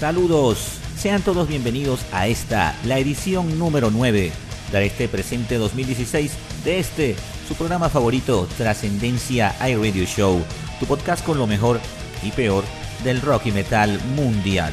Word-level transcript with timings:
Saludos, 0.00 0.78
sean 0.96 1.20
todos 1.20 1.46
bienvenidos 1.46 2.06
a 2.10 2.26
esta, 2.26 2.74
la 2.86 2.98
edición 2.98 3.58
número 3.58 3.90
9 3.90 4.32
de 4.72 4.86
este 4.86 5.08
presente 5.08 5.56
2016 5.56 6.32
de 6.64 6.78
este, 6.78 7.16
su 7.46 7.54
programa 7.54 7.90
favorito, 7.90 8.48
Trascendencia 8.56 9.54
iRadio 9.60 10.06
Show, 10.06 10.42
tu 10.80 10.86
podcast 10.86 11.22
con 11.22 11.36
lo 11.36 11.46
mejor 11.46 11.80
y 12.22 12.30
peor 12.30 12.64
del 13.04 13.20
rock 13.20 13.48
y 13.48 13.52
metal 13.52 14.00
mundial. 14.16 14.72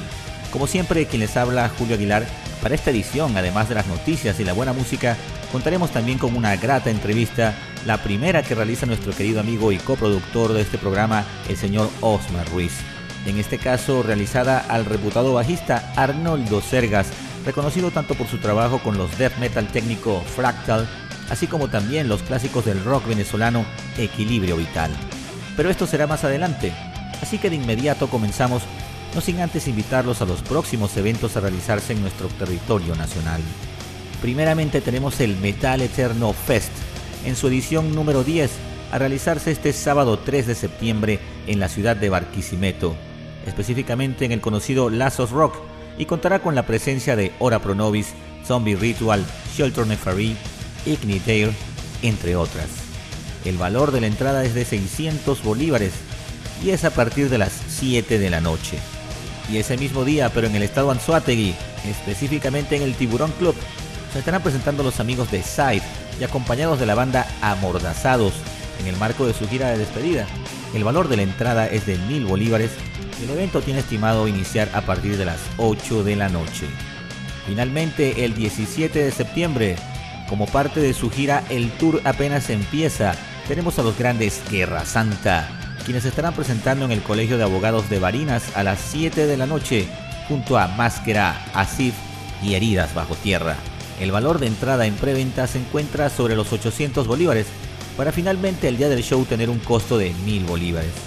Como 0.49 0.65
siempre, 0.65 1.07
quien 1.07 1.19
les 1.19 1.35
habla, 1.35 1.69
Julio 1.77 1.95
Aguilar, 1.95 2.25
para 2.63 2.75
esta 2.75 2.91
edición, 2.91 3.35
además 3.35 3.67
de 3.67 3.75
las 3.75 3.87
noticias 3.87 4.39
y 4.39 4.45
la 4.45 4.53
buena 4.53 4.71
música, 4.71 5.17
contaremos 5.51 5.91
también 5.91 6.19
con 6.19 6.37
una 6.37 6.55
grata 6.55 6.89
entrevista, 6.89 7.53
la 7.85 8.01
primera 8.01 8.43
que 8.43 8.55
realiza 8.55 8.85
nuestro 8.85 9.11
querido 9.11 9.41
amigo 9.41 9.73
y 9.73 9.77
coproductor 9.77 10.53
de 10.53 10.61
este 10.61 10.77
programa, 10.77 11.25
el 11.49 11.57
señor 11.57 11.89
Osmar 11.99 12.47
Ruiz. 12.49 12.71
En 13.25 13.37
este 13.37 13.57
caso, 13.57 14.03
realizada 14.03 14.59
al 14.59 14.85
reputado 14.85 15.33
bajista 15.33 15.91
Arnoldo 15.95 16.61
Sergas, 16.61 17.07
reconocido 17.45 17.91
tanto 17.91 18.15
por 18.15 18.27
su 18.27 18.37
trabajo 18.37 18.79
con 18.79 18.97
los 18.97 19.17
death 19.17 19.37
metal 19.39 19.67
técnico 19.67 20.21
Fractal, 20.35 20.87
así 21.29 21.47
como 21.47 21.69
también 21.69 22.07
los 22.07 22.23
clásicos 22.23 22.65
del 22.65 22.83
rock 22.83 23.07
venezolano 23.07 23.65
Equilibrio 23.97 24.57
Vital. 24.57 24.91
Pero 25.55 25.69
esto 25.69 25.87
será 25.87 26.07
más 26.07 26.23
adelante, 26.23 26.71
así 27.21 27.37
que 27.37 27.49
de 27.49 27.55
inmediato 27.55 28.09
comenzamos, 28.09 28.63
no 29.15 29.21
sin 29.21 29.39
antes 29.39 29.67
invitarlos 29.67 30.21
a 30.21 30.25
los 30.25 30.41
próximos 30.41 30.95
eventos 30.97 31.35
a 31.35 31.39
realizarse 31.39 31.93
en 31.93 32.01
nuestro 32.01 32.27
territorio 32.27 32.95
nacional. 32.95 33.41
Primeramente 34.21 34.81
tenemos 34.81 35.19
el 35.19 35.35
Metal 35.37 35.81
Eterno 35.81 36.33
Fest, 36.33 36.71
en 37.25 37.35
su 37.35 37.47
edición 37.47 37.93
número 37.93 38.23
10, 38.23 38.51
a 38.91 38.97
realizarse 38.99 39.51
este 39.51 39.73
sábado 39.73 40.19
3 40.19 40.47
de 40.47 40.55
septiembre 40.55 41.19
en 41.47 41.59
la 41.59 41.69
ciudad 41.69 41.95
de 41.95 42.09
Barquisimeto, 42.09 42.95
específicamente 43.47 44.25
en 44.25 44.31
el 44.31 44.41
conocido 44.41 44.91
Lazos 44.91 45.31
Rock, 45.31 45.55
y 45.97 46.05
contará 46.05 46.39
con 46.39 46.53
la 46.53 46.67
presencia 46.67 47.15
de 47.15 47.31
Ora 47.39 47.59
Pronovis, 47.59 48.13
Zombie 48.45 48.75
Ritual, 48.75 49.25
Shelter 49.55 49.87
Nefarí, 49.87 50.37
Ignitair, 50.85 51.51
entre 52.03 52.35
otras. 52.35 52.67
El 53.45 53.57
valor 53.57 53.91
de 53.91 54.01
la 54.01 54.07
entrada 54.07 54.45
es 54.45 54.53
de 54.53 54.65
600 54.65 55.43
bolívares 55.43 55.93
y 56.63 56.71
es 56.71 56.83
a 56.83 56.91
partir 56.91 57.29
de 57.29 57.37
las 57.37 57.53
7 57.69 58.19
de 58.19 58.29
la 58.29 58.41
noche. 58.41 58.77
Y 59.51 59.57
ese 59.57 59.77
mismo 59.77 60.03
día, 60.03 60.29
pero 60.29 60.47
en 60.47 60.55
el 60.55 60.63
estado 60.63 60.91
Anzuategui, 60.91 61.55
específicamente 61.85 62.75
en 62.75 62.83
el 62.83 62.95
Tiburón 62.95 63.31
Club, 63.39 63.55
se 64.11 64.19
estarán 64.19 64.43
presentando 64.43 64.83
los 64.83 64.99
amigos 64.99 65.31
de 65.31 65.43
Side 65.43 65.83
y 66.19 66.23
acompañados 66.23 66.79
de 66.79 66.85
la 66.85 66.95
banda 66.95 67.27
Amordazados 67.41 68.33
en 68.79 68.87
el 68.87 68.97
marco 68.97 69.25
de 69.25 69.33
su 69.33 69.47
gira 69.47 69.69
de 69.69 69.77
despedida. 69.77 70.27
El 70.73 70.83
valor 70.83 71.07
de 71.07 71.17
la 71.17 71.23
entrada 71.23 71.67
es 71.67 71.85
de 71.85 71.97
1000 71.97 72.25
bolívares 72.25 72.71
el 73.23 73.29
evento 73.29 73.61
tiene 73.61 73.79
estimado 73.79 74.27
iniciar 74.27 74.69
a 74.73 74.81
partir 74.81 75.17
de 75.17 75.25
las 75.25 75.39
8 75.57 76.03
de 76.03 76.15
la 76.15 76.29
noche. 76.29 76.67
Finalmente, 77.45 78.25
el 78.25 78.35
17 78.35 78.99
de 78.99 79.11
septiembre, 79.11 79.75
como 80.29 80.45
parte 80.45 80.79
de 80.79 80.93
su 80.93 81.09
gira 81.09 81.43
El 81.49 81.71
Tour 81.71 82.01
apenas 82.03 82.49
empieza, 82.49 83.15
tenemos 83.47 83.79
a 83.79 83.83
los 83.83 83.97
grandes 83.97 84.41
Guerra 84.51 84.85
Santa, 84.85 85.47
quienes 85.85 86.05
estarán 86.05 86.33
presentando 86.33 86.85
en 86.85 86.91
el 86.91 87.01
Colegio 87.01 87.37
de 87.37 87.43
Abogados 87.43 87.89
de 87.89 87.99
Barinas 87.99 88.55
a 88.55 88.63
las 88.63 88.79
7 88.79 89.25
de 89.25 89.37
la 89.37 89.45
noche, 89.45 89.87
junto 90.27 90.57
a 90.57 90.67
Máscara, 90.67 91.45
Asif 91.53 91.95
y 92.43 92.55
Heridas 92.55 92.93
Bajo 92.93 93.15
Tierra. 93.15 93.55
El 93.99 94.11
valor 94.11 94.39
de 94.39 94.47
entrada 94.47 94.85
en 94.85 94.95
preventa 94.95 95.47
se 95.47 95.59
encuentra 95.59 96.09
sobre 96.09 96.35
los 96.35 96.51
800 96.51 97.07
bolívares, 97.07 97.47
para 97.95 98.11
finalmente 98.11 98.67
el 98.67 98.77
día 98.77 98.89
del 98.89 99.01
show 99.01 99.25
tener 99.25 99.49
un 99.49 99.59
costo 99.59 99.97
de 99.97 100.13
1000 100.25 100.43
bolívares. 100.43 101.06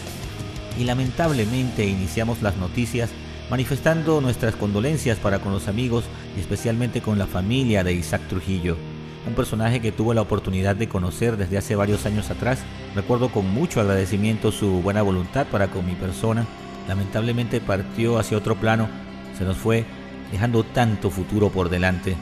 Y 0.81 0.85
lamentablemente 0.85 1.85
iniciamos 1.85 2.41
las 2.41 2.57
noticias 2.57 3.11
manifestando 3.51 4.23
nuestras 4.23 4.57
condolencias 4.57 5.19
para 5.19 5.41
con 5.41 5.53
los 5.53 5.69
amigos 5.69 6.07
y 6.35 6.41
especialmente 6.41 7.03
con 7.03 7.19
la 7.19 7.27
familia 7.27 7.85
de 7.85 7.93
Isaac 7.93 8.23
Trujillo, 8.31 8.79
un 9.27 9.35
personaje 9.35 9.81
que 9.81 9.93
tuvo 9.93 10.15
la 10.15 10.23
oportunidad 10.23 10.77
de 10.77 10.89
conocer 10.89 11.37
desde 11.37 11.59
hace 11.59 11.77
varios 11.77 12.07
años 12.07 12.31
atrás. 12.31 12.61
Recuerdo 12.95 13.29
con 13.29 13.47
mucho 13.53 13.83
agradecimiento 13.83 14.53
su 14.53 14.81
buena 14.81 15.03
voluntad 15.03 15.47
para 15.49 15.67
con 15.67 15.85
mi 15.85 15.97
persona. 15.97 16.47
Lamentablemente 16.89 17.61
partió 17.61 18.19
hacia 18.19 18.39
otro 18.39 18.57
plano, 18.57 18.89
se 19.37 19.45
nos 19.45 19.59
fue, 19.59 19.85
dejando 20.33 20.65
tanto 20.65 21.11
futuro 21.11 21.51
por 21.51 21.69
delante. 21.69 22.17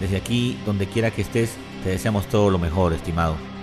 Desde 0.00 0.16
aquí, 0.16 0.58
donde 0.66 0.88
quiera 0.88 1.12
que 1.12 1.22
estés, 1.22 1.52
te 1.84 1.90
deseamos 1.90 2.26
todo 2.26 2.50
lo 2.50 2.58
mejor, 2.58 2.92
estimado. 2.92 3.53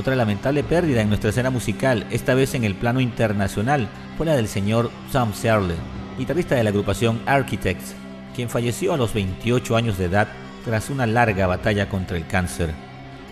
Otra 0.00 0.16
lamentable 0.16 0.64
pérdida 0.64 1.02
en 1.02 1.08
nuestra 1.08 1.28
escena 1.28 1.50
musical, 1.50 2.06
esta 2.10 2.32
vez 2.32 2.54
en 2.54 2.64
el 2.64 2.74
plano 2.74 3.00
internacional, 3.00 3.86
fue 4.16 4.24
la 4.24 4.34
del 4.34 4.48
señor 4.48 4.90
Sam 5.12 5.34
Searle, 5.34 5.74
guitarrista 6.16 6.54
de 6.54 6.64
la 6.64 6.70
agrupación 6.70 7.20
Architects, 7.26 7.94
quien 8.34 8.48
falleció 8.48 8.94
a 8.94 8.96
los 8.96 9.12
28 9.12 9.76
años 9.76 9.98
de 9.98 10.06
edad 10.06 10.28
tras 10.64 10.88
una 10.88 11.06
larga 11.06 11.46
batalla 11.46 11.90
contra 11.90 12.16
el 12.16 12.26
cáncer. 12.26 12.70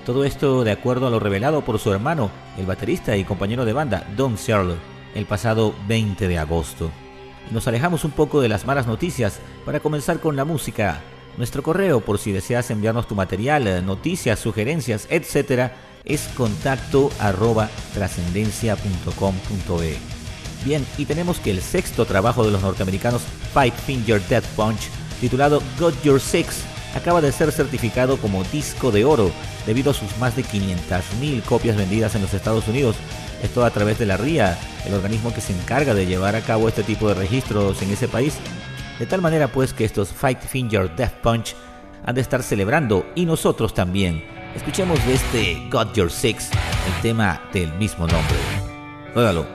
Todo 0.04 0.26
esto 0.26 0.62
de 0.62 0.72
acuerdo 0.72 1.06
a 1.06 1.10
lo 1.10 1.18
revelado 1.18 1.62
por 1.62 1.78
su 1.78 1.90
hermano, 1.90 2.30
el 2.58 2.66
baterista 2.66 3.16
y 3.16 3.24
compañero 3.24 3.64
de 3.64 3.72
banda 3.72 4.06
Don 4.14 4.36
Searle, 4.36 4.74
el 5.14 5.24
pasado 5.24 5.74
20 5.88 6.28
de 6.28 6.36
agosto. 6.36 6.90
Nos 7.50 7.66
alejamos 7.66 8.04
un 8.04 8.10
poco 8.10 8.42
de 8.42 8.50
las 8.50 8.66
malas 8.66 8.86
noticias 8.86 9.40
para 9.64 9.80
comenzar 9.80 10.20
con 10.20 10.36
la 10.36 10.44
música. 10.44 11.00
Nuestro 11.38 11.62
correo, 11.62 12.00
por 12.00 12.18
si 12.18 12.30
deseas 12.30 12.70
enviarnos 12.70 13.08
tu 13.08 13.14
material, 13.14 13.86
noticias, 13.86 14.38
sugerencias, 14.38 15.06
etc., 15.08 15.70
es 16.08 16.22
contacto 16.34 17.10
arroba 17.18 17.68
trascendencia.com.be. 17.94 19.96
Bien, 20.64 20.84
y 20.96 21.04
tenemos 21.04 21.38
que 21.38 21.52
el 21.52 21.62
sexto 21.62 22.04
trabajo 22.04 22.44
de 22.44 22.50
los 22.50 22.62
norteamericanos 22.62 23.22
Five 23.52 23.74
Finger 23.86 24.20
Death 24.26 24.46
Punch, 24.56 24.88
titulado 25.20 25.62
Got 25.78 26.02
Your 26.02 26.20
Six, 26.20 26.64
acaba 26.94 27.20
de 27.20 27.32
ser 27.32 27.52
certificado 27.52 28.16
como 28.16 28.44
disco 28.44 28.90
de 28.90 29.04
oro 29.04 29.30
debido 29.66 29.90
a 29.90 29.94
sus 29.94 30.16
más 30.18 30.34
de 30.34 30.44
500.000 30.44 31.42
copias 31.42 31.76
vendidas 31.76 32.14
en 32.14 32.22
los 32.22 32.34
Estados 32.34 32.66
Unidos. 32.66 32.96
Esto 33.42 33.64
a 33.64 33.70
través 33.70 33.98
de 33.98 34.06
la 34.06 34.16
RIA, 34.16 34.58
el 34.86 34.94
organismo 34.94 35.32
que 35.32 35.40
se 35.40 35.52
encarga 35.52 35.94
de 35.94 36.06
llevar 36.06 36.34
a 36.34 36.40
cabo 36.40 36.68
este 36.68 36.82
tipo 36.82 37.08
de 37.08 37.14
registros 37.14 37.80
en 37.82 37.90
ese 37.90 38.08
país. 38.08 38.34
De 38.98 39.06
tal 39.06 39.22
manera 39.22 39.48
pues 39.48 39.72
que 39.72 39.84
estos 39.84 40.08
Five 40.08 40.40
Finger 40.48 40.94
Death 40.96 41.20
Punch 41.22 41.54
han 42.04 42.14
de 42.14 42.20
estar 42.20 42.42
celebrando 42.42 43.06
y 43.14 43.26
nosotros 43.26 43.74
también. 43.74 44.37
Escuchemos 44.54 45.04
de 45.06 45.14
este 45.14 45.68
Got 45.70 45.94
Your 45.94 46.10
Six, 46.10 46.50
el 46.52 47.02
tema 47.02 47.40
del 47.52 47.72
mismo 47.74 48.06
nombre. 48.06 48.36
Ruégalo. 49.14 49.46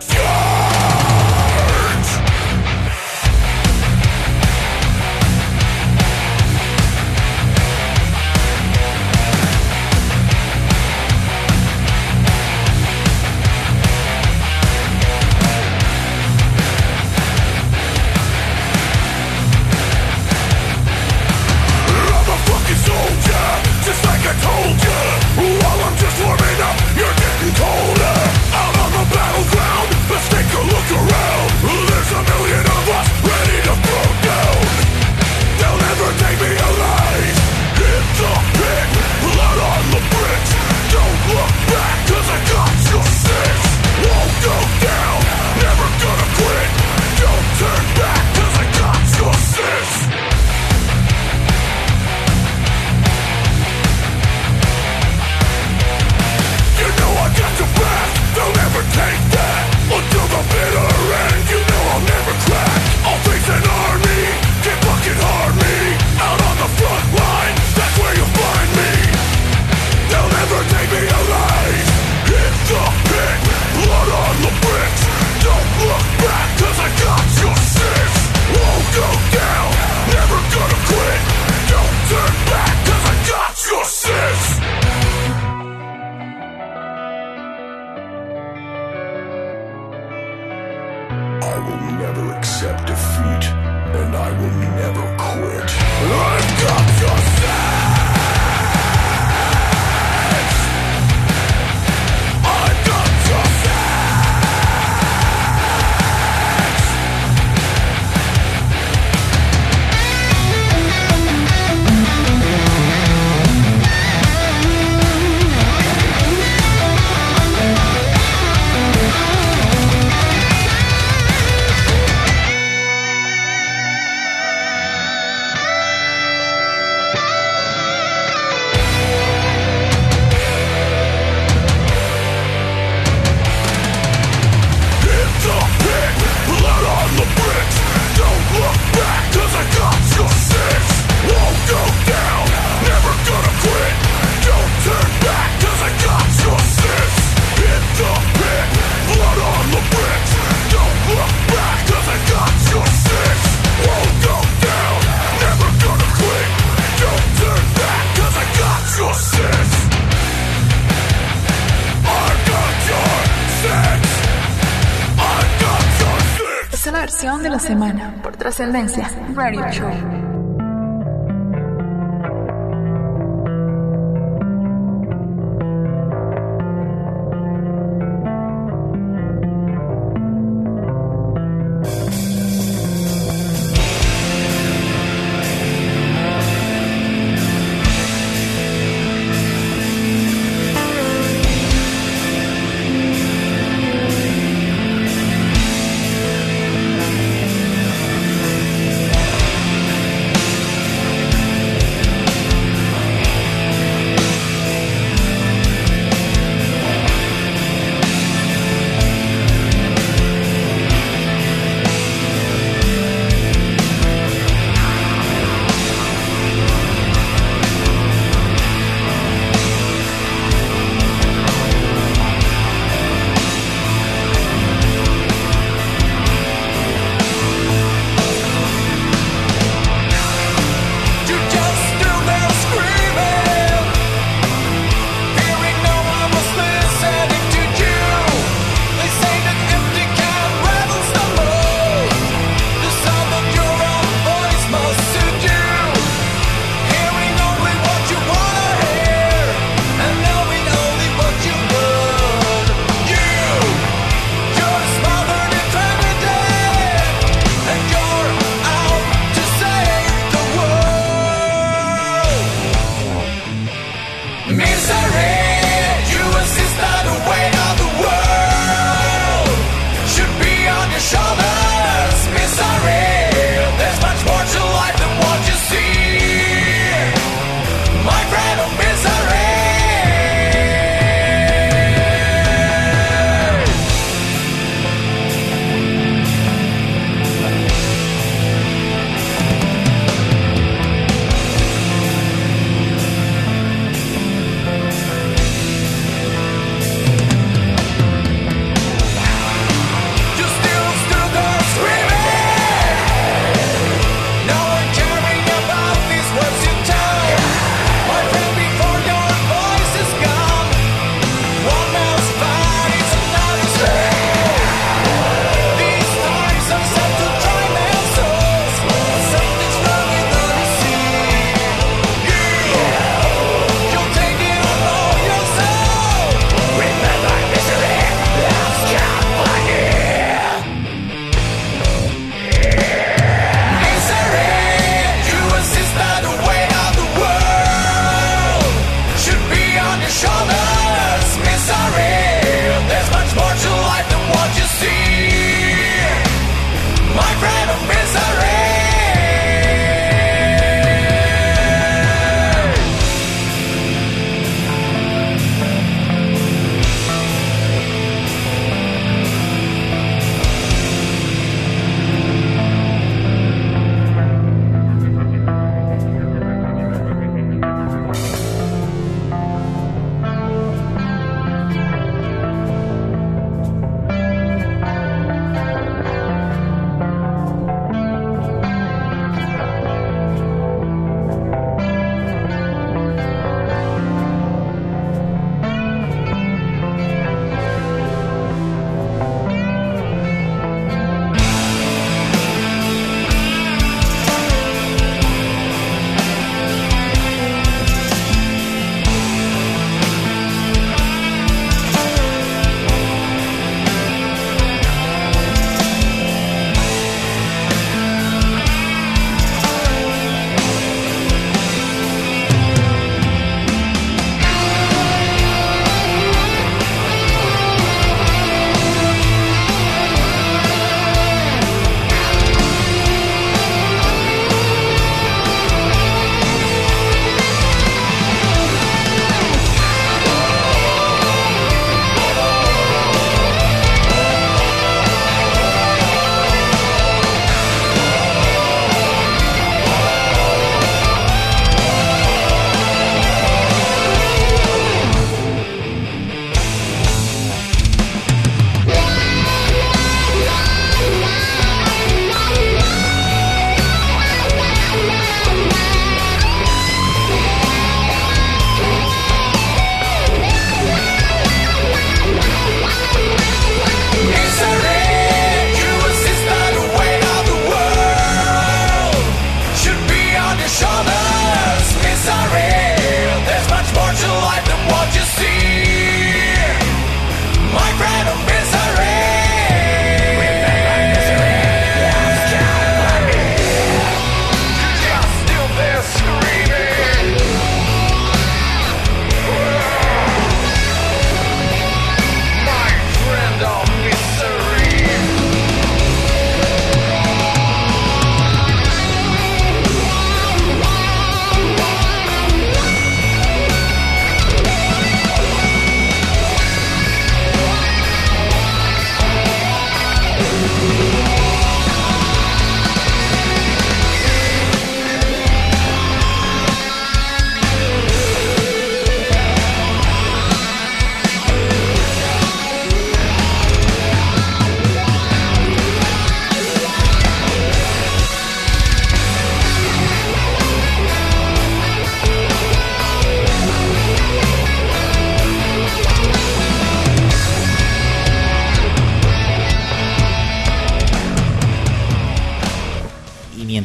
Trascendencia 168.54 169.10
Radio 169.34 169.68
Show. 169.72 170.13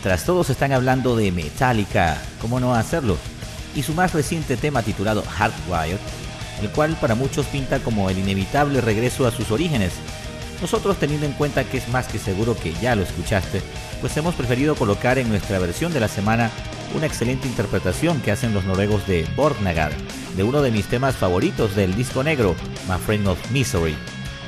Mientras 0.09 0.25
todos 0.25 0.49
están 0.49 0.73
hablando 0.73 1.17
de 1.17 1.31
Metallica, 1.31 2.17
¿cómo 2.41 2.61
no 2.61 2.75
hacerlo? 2.75 3.19
Y 3.77 3.83
su 3.83 3.93
más 3.93 4.15
reciente 4.15 4.57
tema 4.57 4.81
titulado 4.81 5.23
Hardwired, 5.23 5.99
el 6.63 6.71
cual 6.71 6.97
para 6.99 7.15
muchos 7.15 7.45
pinta 7.45 7.79
como 7.81 8.09
el 8.09 8.19
inevitable 8.19 8.81
regreso 8.81 9.27
a 9.27 9.31
sus 9.31 9.51
orígenes. 9.51 9.93
Nosotros 10.63 10.97
teniendo 10.97 11.27
en 11.27 11.35
cuenta 11.35 11.65
que 11.65 11.77
es 11.77 11.89
más 11.91 12.07
que 12.07 12.19
seguro 12.19 12.57
que 12.57 12.73
ya 12.81 12.95
lo 12.95 13.03
escuchaste, 13.03 13.61
pues 14.01 14.17
hemos 14.17 14.35
preferido 14.35 14.77
colocar 14.77 15.19
en 15.19 15.29
nuestra 15.29 15.59
versión 15.59 15.93
de 15.93 16.01
la 16.01 16.09
semana 16.09 16.51
una 16.97 17.05
excelente 17.05 17.47
interpretación 17.47 18.23
que 18.23 18.33
hacen 18.33 18.55
los 18.55 18.65
noruegos 18.65 19.07
de 19.07 19.27
Borgnagar, 19.37 19.93
de 20.39 20.43
uno 20.43 20.63
de 20.63 20.71
mis 20.71 20.87
temas 20.87 21.17
favoritos 21.17 21.77
del 21.77 21.95
disco 21.95 22.25
negro, 22.25 22.57
My 22.89 22.97
Friend 22.97 23.29
of 23.29 23.51
Misery. 23.51 23.95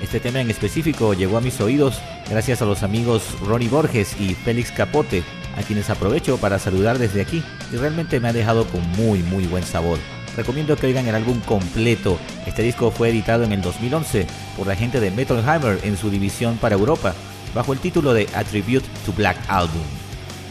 Este 0.02 0.20
tema 0.20 0.40
en 0.40 0.48
específico 0.48 1.12
llegó 1.12 1.36
a 1.36 1.42
mis 1.42 1.60
oídos 1.60 2.00
gracias 2.30 2.62
a 2.62 2.64
los 2.64 2.82
amigos 2.82 3.38
Ronnie 3.42 3.68
Borges 3.68 4.18
y 4.18 4.34
Félix 4.34 4.70
Capote, 4.70 5.22
a 5.60 5.62
quienes 5.62 5.90
aprovecho 5.90 6.38
para 6.38 6.58
saludar 6.58 6.98
desde 6.98 7.20
aquí 7.20 7.42
y 7.72 7.76
realmente 7.76 8.18
me 8.18 8.28
ha 8.28 8.32
dejado 8.32 8.66
con 8.66 8.82
muy 8.92 9.22
muy 9.22 9.46
buen 9.46 9.64
sabor. 9.64 9.98
Recomiendo 10.36 10.76
que 10.76 10.86
oigan 10.86 11.06
el 11.06 11.14
álbum 11.14 11.40
completo. 11.40 12.18
Este 12.46 12.62
disco 12.62 12.90
fue 12.90 13.10
editado 13.10 13.44
en 13.44 13.52
el 13.52 13.62
2011 13.62 14.26
por 14.56 14.66
la 14.66 14.76
gente 14.76 15.00
de 15.00 15.10
Metal 15.10 15.42
Hammer 15.48 15.78
en 15.82 15.96
su 15.96 16.10
división 16.10 16.56
para 16.56 16.76
Europa, 16.76 17.14
bajo 17.54 17.72
el 17.72 17.78
título 17.78 18.14
de 18.14 18.28
Attribute 18.34 18.86
to 19.04 19.12
Black 19.12 19.36
Album. 19.48 19.82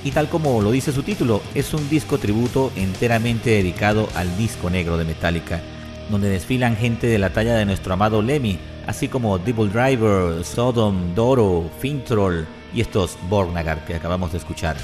Y 0.04 0.12
tal 0.12 0.30
como 0.30 0.62
lo 0.62 0.72
dice 0.72 0.92
su 0.92 1.04
título, 1.04 1.42
es 1.56 1.74
un 1.74 1.90
disco 1.90 2.18
tributo 2.18 2.72
enteramente 2.76 3.50
dedicado 3.50 4.08
al 4.16 4.38
disco 4.38 4.70
negro 4.70 4.98
de 4.98 5.06
Metallica, 5.06 5.62
donde 6.10 6.30
desfilan 6.30 6.78
gente 6.78 7.08
de 7.08 7.20
la 7.20 7.32
talla 7.32 7.56
de 7.56 7.66
nuestro 7.66 7.94
amado 7.94 8.22
Lemmy, 8.22 8.60
así 8.88 9.08
como 9.08 9.38
Devil 9.40 9.72
Driver, 9.72 10.44
Sodom, 10.46 11.14
Doro, 11.16 11.70
Fintroll 11.80 12.48
y 12.74 12.82
estos 12.82 13.18
Bornagar 13.30 13.86
que 13.86 13.96
acabamos 13.96 14.32
de 14.32 14.38
escuchar. 14.38 14.78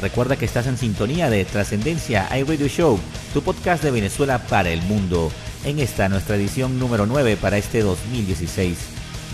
Recuerda 0.00 0.36
que 0.36 0.46
estás 0.46 0.66
en 0.66 0.78
sintonía 0.78 1.28
de 1.28 1.44
Trascendencia 1.44 2.28
iRadio 2.36 2.68
Show, 2.68 2.98
tu 3.34 3.42
podcast 3.42 3.82
de 3.82 3.90
Venezuela 3.90 4.38
para 4.38 4.70
el 4.70 4.80
mundo, 4.82 5.30
en 5.64 5.78
esta 5.78 6.08
nuestra 6.08 6.36
edición 6.36 6.78
número 6.78 7.06
9 7.06 7.36
para 7.36 7.58
este 7.58 7.82
2016. 7.82 8.78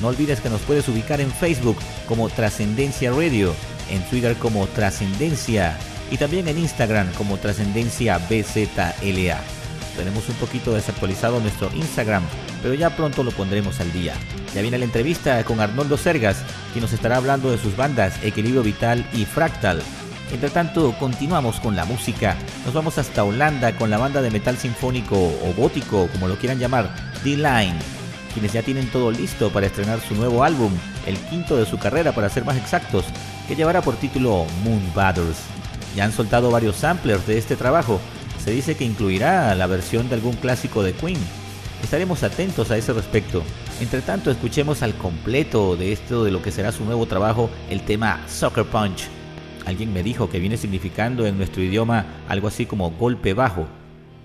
No 0.01 0.09
olvides 0.09 0.41
que 0.41 0.51
nos 0.51 0.61
puedes 0.63 0.89
ubicar 0.89 1.21
en 1.21 1.31
Facebook 1.31 1.77
como 2.09 2.29
Trascendencia 2.29 3.13
Radio, 3.13 3.55
en 3.91 4.03
Twitter 4.11 4.37
como 4.37 4.67
Trascendencia 4.67 5.79
y 6.11 6.17
también 6.17 6.49
en 6.49 6.59
Instagram 6.59 7.13
como 7.15 7.39
Trascendencia 7.39 8.19
BZLA. 8.19 9.66
Tenemos 9.97 10.29
un 10.29 10.35
poquito 10.37 10.75
desactualizado 10.75 11.41
nuestro 11.41 11.71
Instagram, 11.75 12.23
pero 12.63 12.75
ya 12.75 12.95
pronto 12.95 13.23
lo 13.25 13.31
pondremos 13.31 13.81
al 13.81 13.93
día. 13.93 14.15
Ya 14.55 14.63
viene 14.63 14.79
la 14.79 14.85
entrevista 14.85 15.43
con 15.45 15.61
Arnoldo 15.61 15.97
Sergas, 15.97 16.45
quien 16.73 16.83
nos 16.83 16.93
estará 16.93 17.17
hablando 17.17 17.51
de 17.51 17.59
sus 17.59 17.77
bandas 17.77 18.23
Equilibrio 18.23 18.63
Vital 18.63 19.07
y 19.13 19.25
Fractal. 19.25 19.83
Entre 20.33 20.51
tanto, 20.51 20.95
continuamos 20.99 21.61
con 21.61 21.77
la 21.77 21.85
música. 21.85 22.37
Nos 22.65 22.75
vamos 22.75 22.99
hasta 22.99 23.25
Holanda 23.25 23.77
con 23.77 23.91
la 23.91 23.99
banda 23.99 24.23
de 24.23 24.31
metal 24.31 24.57
sinfónico 24.57 25.17
o 25.17 25.55
gótico, 25.57 26.09
como 26.13 26.29
lo 26.29 26.37
quieran 26.37 26.59
llamar, 26.59 26.91
D-Line, 27.23 27.79
quienes 28.35 28.53
ya 28.53 28.63
tienen 28.63 28.91
todo 28.91 29.11
listo 29.11 29.51
para 29.51 29.67
estrenar 29.67 30.01
su 30.01 30.15
nuevo 30.15 30.45
álbum, 30.45 30.73
el 31.07 31.17
quinto 31.17 31.57
de 31.57 31.65
su 31.65 31.79
carrera 31.79 32.13
para 32.13 32.29
ser 32.29 32.45
más 32.45 32.57
exactos, 32.57 33.05
que 33.47 33.57
llevará 33.57 33.83
por 33.83 33.97
título 33.97 34.47
Moon 34.65 34.83
Battles. 34.95 35.37
Ya 35.95 36.05
han 36.05 36.13
soltado 36.13 36.51
varios 36.51 36.77
samplers 36.77 37.27
de 37.27 37.39
este 37.39 37.57
trabajo. 37.57 38.01
Se 38.47 38.53
dice 38.53 38.77
que 38.77 38.85
incluirá 38.85 39.57
la 39.57 39.67
versión 39.67 40.09
de 40.09 40.15
algún 40.15 40.35
clásico 40.35 40.85
de 40.85 40.93
Queen. 40.93 41.19
Estaremos 41.83 42.23
atentos 42.23 42.71
a 42.71 42.77
ese 42.77 42.93
respecto. 42.93 43.43
Entre 43.81 44.03
tanto, 44.03 44.31
escuchemos 44.31 44.83
al 44.83 44.95
completo 44.95 45.75
de 45.75 45.91
esto 45.91 46.23
de 46.23 46.31
lo 46.31 46.41
que 46.41 46.53
será 46.53 46.71
su 46.71 46.85
nuevo 46.85 47.07
trabajo, 47.07 47.51
el 47.69 47.81
tema 47.81 48.23
Soccer 48.29 48.65
Punch 48.65 49.09
Alguien 49.65 49.93
me 49.93 50.05
dijo 50.05 50.31
que 50.31 50.39
viene 50.39 50.57
significando 50.57 51.27
en 51.27 51.39
nuestro 51.39 51.61
idioma 51.61 52.07
algo 52.29 52.47
así 52.47 52.67
como 52.67 52.93
golpe 52.93 53.35
bajo. 53.35 53.67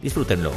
Disfrútenlo. 0.04 0.51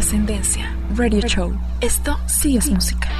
Trascendencia. 0.00 0.74
Radio 0.96 1.20
Show. 1.28 1.52
Esto 1.82 2.18
sí 2.26 2.56
es 2.56 2.70
música. 2.70 3.10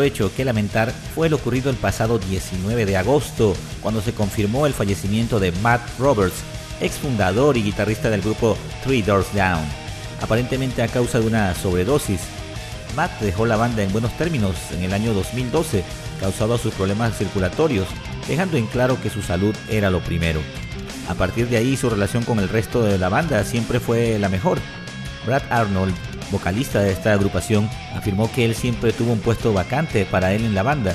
Otro 0.00 0.06
hecho 0.06 0.34
que 0.34 0.46
lamentar 0.46 0.92
fue 1.14 1.26
el 1.26 1.34
ocurrido 1.34 1.68
el 1.68 1.76
pasado 1.76 2.18
19 2.18 2.86
de 2.86 2.96
agosto, 2.96 3.54
cuando 3.82 4.00
se 4.00 4.14
confirmó 4.14 4.66
el 4.66 4.72
fallecimiento 4.72 5.38
de 5.38 5.52
Matt 5.52 5.82
Roberts, 5.98 6.36
ex 6.80 6.94
fundador 6.94 7.58
y 7.58 7.62
guitarrista 7.62 8.08
del 8.08 8.22
grupo 8.22 8.56
Three 8.82 9.02
Doors 9.02 9.26
Down, 9.34 9.62
aparentemente 10.22 10.82
a 10.82 10.88
causa 10.88 11.20
de 11.20 11.26
una 11.26 11.54
sobredosis. 11.54 12.22
Matt 12.96 13.20
dejó 13.20 13.44
la 13.44 13.56
banda 13.56 13.82
en 13.82 13.92
buenos 13.92 14.16
términos 14.16 14.56
en 14.72 14.84
el 14.84 14.94
año 14.94 15.12
2012, 15.12 15.84
causado 16.18 16.54
a 16.54 16.58
sus 16.58 16.72
problemas 16.72 17.18
circulatorios, 17.18 17.86
dejando 18.26 18.56
en 18.56 18.66
claro 18.68 18.98
que 19.02 19.10
su 19.10 19.20
salud 19.20 19.54
era 19.68 19.90
lo 19.90 20.00
primero. 20.00 20.40
A 21.08 21.14
partir 21.14 21.46
de 21.48 21.58
ahí 21.58 21.76
su 21.76 21.90
relación 21.90 22.22
con 22.22 22.38
el 22.38 22.48
resto 22.48 22.82
de 22.82 22.96
la 22.96 23.10
banda 23.10 23.44
siempre 23.44 23.80
fue 23.80 24.18
la 24.18 24.30
mejor. 24.30 24.60
Brad 25.26 25.42
Arnold, 25.50 25.94
vocalista 26.30 26.80
de 26.80 26.92
esta 26.92 27.12
agrupación, 27.12 27.68
afirmó 27.94 28.30
que 28.32 28.44
él 28.44 28.54
siempre 28.54 28.92
tuvo 28.92 29.12
un 29.12 29.20
puesto 29.20 29.52
vacante 29.52 30.04
para 30.04 30.32
él 30.32 30.44
en 30.44 30.54
la 30.54 30.62
banda. 30.62 30.94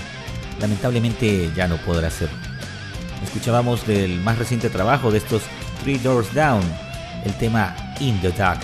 Lamentablemente 0.60 1.52
ya 1.56 1.68
no 1.68 1.78
podrá 1.78 2.10
ser. 2.10 2.30
Escuchábamos 3.24 3.86
del 3.88 4.20
más 4.22 4.38
reciente 4.38 4.70
trabajo 4.70 5.12
de 5.12 5.18
estos 5.18 5.44
Three 5.82 5.98
Doors 5.98 6.34
Down, 6.34 6.64
el 7.26 7.34
tema 7.34 7.76
In 8.00 8.20
the 8.22 8.32
Dark. 8.32 8.62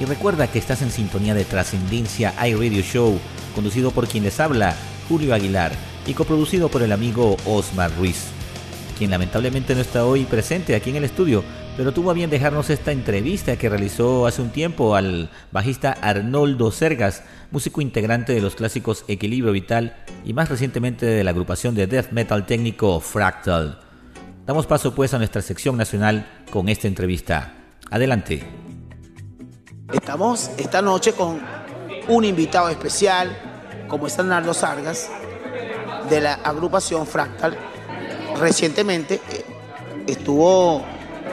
Y 0.00 0.04
recuerda 0.04 0.48
que 0.48 0.58
estás 0.58 0.82
en 0.82 0.90
sintonía 0.90 1.34
de 1.34 1.44
Trascendencia 1.44 2.34
iRadio 2.46 2.82
Show, 2.82 3.18
conducido 3.54 3.90
por 3.90 4.08
quien 4.08 4.24
les 4.24 4.40
habla, 4.40 4.74
Julio 5.08 5.34
Aguilar, 5.34 5.72
y 6.06 6.14
coproducido 6.14 6.68
por 6.68 6.82
el 6.82 6.92
amigo 6.92 7.36
Osmar 7.44 7.94
Ruiz, 7.96 8.24
quien 8.98 9.10
lamentablemente 9.10 9.74
no 9.74 9.80
está 9.80 10.04
hoy 10.04 10.24
presente 10.24 10.74
aquí 10.74 10.90
en 10.90 10.96
el 10.96 11.04
estudio, 11.04 11.44
pero 11.76 11.92
tuvo 11.92 12.10
a 12.10 12.14
bien 12.14 12.30
dejarnos 12.30 12.70
esta 12.70 12.92
entrevista 12.92 13.56
que 13.56 13.68
realizó 13.68 14.26
hace 14.26 14.42
un 14.42 14.50
tiempo 14.50 14.94
al 14.94 15.30
bajista 15.52 15.96
Arnoldo 16.00 16.70
Sergas, 16.70 17.22
músico 17.50 17.80
integrante 17.80 18.34
de 18.34 18.40
los 18.40 18.54
clásicos 18.54 19.04
Equilibrio 19.08 19.52
Vital 19.52 19.96
y 20.24 20.34
más 20.34 20.48
recientemente 20.48 21.06
de 21.06 21.24
la 21.24 21.30
agrupación 21.30 21.74
de 21.74 21.86
death 21.86 22.10
metal 22.10 22.44
técnico 22.44 23.00
Fractal. 23.00 23.80
Damos 24.46 24.66
paso 24.66 24.94
pues 24.94 25.14
a 25.14 25.18
nuestra 25.18 25.40
sección 25.40 25.76
nacional 25.76 26.26
con 26.50 26.68
esta 26.68 26.88
entrevista. 26.88 27.54
Adelante. 27.90 28.42
Estamos 29.92 30.50
esta 30.58 30.82
noche 30.82 31.12
con 31.12 31.40
un 32.08 32.24
invitado 32.24 32.68
especial, 32.68 33.30
como 33.88 34.06
es 34.06 34.18
Arnaldo 34.18 34.52
Sargas, 34.52 35.08
de 36.10 36.20
la 36.20 36.34
agrupación 36.34 37.06
Fractal, 37.06 37.56
recientemente 38.38 39.20
eh, 39.30 39.44
estuvo 40.06 40.84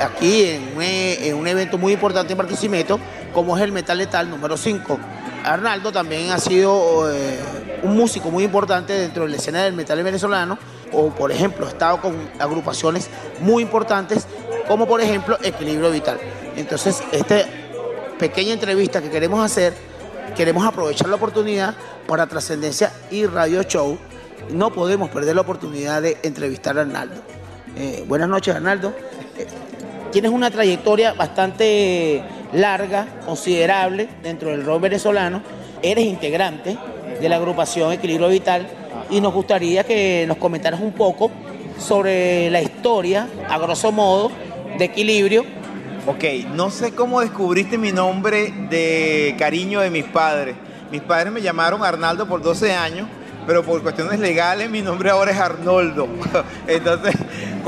aquí 0.02 0.46
en 0.46 0.76
un, 0.76 0.84
en 0.84 1.36
un 1.36 1.48
evento 1.48 1.78
muy 1.78 1.94
importante 1.94 2.34
en 2.34 2.38
Barquisimeto, 2.38 3.00
como 3.34 3.58
es 3.58 3.64
el 3.64 3.72
Metal 3.72 3.98
Letal 3.98 4.30
número 4.30 4.58
5. 4.58 5.00
Arnaldo 5.44 5.92
también 5.92 6.32
ha 6.32 6.40
sido 6.40 7.12
eh, 7.12 7.40
un 7.84 7.96
músico 7.96 8.30
muy 8.30 8.44
importante 8.44 8.94
dentro 8.94 9.24
de 9.24 9.30
la 9.30 9.38
escena 9.38 9.64
del 9.64 9.74
metal 9.74 10.02
venezolano, 10.04 10.58
o 10.92 11.10
por 11.10 11.32
ejemplo, 11.32 11.66
ha 11.66 11.70
estado 11.70 12.02
con 12.02 12.16
agrupaciones 12.40 13.10
muy 13.42 13.64
importantes, 13.64 14.28
como 14.68 14.88
por 14.88 15.02
ejemplo 15.02 15.38
Equilibrio 15.42 15.92
Vital. 15.92 16.20
Entonces, 16.56 17.02
esta 17.12 17.46
pequeña 18.18 18.54
entrevista 18.54 19.02
que 19.02 19.10
queremos 19.10 19.44
hacer, 19.44 19.74
queremos 20.36 20.66
aprovechar 20.66 21.08
la 21.08 21.16
oportunidad 21.16 21.76
para 22.08 22.28
Trascendencia 22.28 22.92
y 23.12 23.26
Radio 23.26 23.64
Show. 23.64 23.98
No 24.52 24.72
podemos 24.72 25.10
perder 25.10 25.36
la 25.36 25.42
oportunidad 25.42 26.02
de 26.02 26.18
entrevistar 26.24 26.78
a 26.78 26.82
Arnaldo. 26.82 27.22
Eh, 27.78 28.04
buenas 28.08 28.28
noches, 28.28 28.56
Arnaldo. 28.56 28.94
Tienes 30.12 30.32
una 30.32 30.50
trayectoria 30.50 31.14
bastante 31.14 32.24
larga, 32.54 33.06
considerable 33.26 34.10
dentro 34.24 34.50
del 34.50 34.66
rock 34.66 34.82
venezolano. 34.82 35.44
Eres 35.84 36.06
integrante 36.06 36.78
de 37.22 37.30
la 37.30 37.36
agrupación 37.36 37.94
Equilibrio 37.94 38.28
Vital 38.28 38.68
y 39.12 39.22
nos 39.22 39.34
gustaría 39.34 39.84
que 39.84 40.26
nos 40.28 40.38
comentaras 40.38 40.80
un 40.80 40.94
poco 40.94 41.30
sobre 41.78 42.50
la 42.50 42.60
historia, 42.60 43.28
a 43.48 43.60
grosso 43.60 43.92
modo, 43.92 44.32
de 44.80 44.86
Equilibrio. 44.86 45.46
Ok, 46.08 46.24
no 46.56 46.72
sé 46.72 46.96
cómo 46.96 47.22
descubriste 47.22 47.78
mi 47.78 47.92
nombre 47.92 48.52
de 48.70 49.36
cariño 49.38 49.80
de 49.80 49.92
mis 49.92 50.06
padres. 50.06 50.56
Mis 50.92 51.02
padres 51.02 51.32
me 51.32 51.42
llamaron 51.42 51.84
Arnaldo 51.84 52.28
por 52.28 52.42
12 52.42 52.74
años, 52.74 53.08
pero 53.46 53.64
por 53.64 53.84
cuestiones 53.84 54.20
legales 54.20 54.72
mi 54.72 54.82
nombre 54.82 55.12
ahora 55.12 55.32
es 55.32 55.40
Arnoldo. 55.40 56.08
Entonces, 56.68 57.16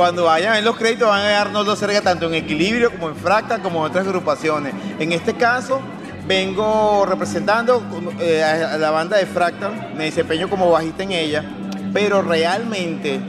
cuando 0.01 0.23
vayan 0.23 0.55
en 0.55 0.65
los 0.65 0.77
créditos 0.77 1.07
van 1.07 1.21
a 1.21 1.25
ver 1.25 1.35
a 1.35 1.41
Arnoldo 1.41 1.75
Serga 1.75 2.01
tanto 2.01 2.25
en 2.25 2.33
Equilibrio 2.33 2.89
como 2.89 3.09
en 3.09 3.15
Fractal 3.15 3.61
como 3.61 3.85
en 3.85 3.91
otras 3.91 4.07
agrupaciones. 4.07 4.73
En 4.97 5.11
este 5.11 5.35
caso, 5.35 5.79
vengo 6.25 7.05
representando 7.05 7.83
eh, 8.19 8.43
a 8.43 8.79
la 8.79 8.89
banda 8.89 9.17
de 9.17 9.27
Fractal, 9.27 9.93
me 9.95 10.05
desempeño 10.05 10.49
como 10.49 10.71
bajista 10.71 11.03
en 11.03 11.11
ella, 11.11 11.45
pero 11.93 12.23
realmente 12.23 13.19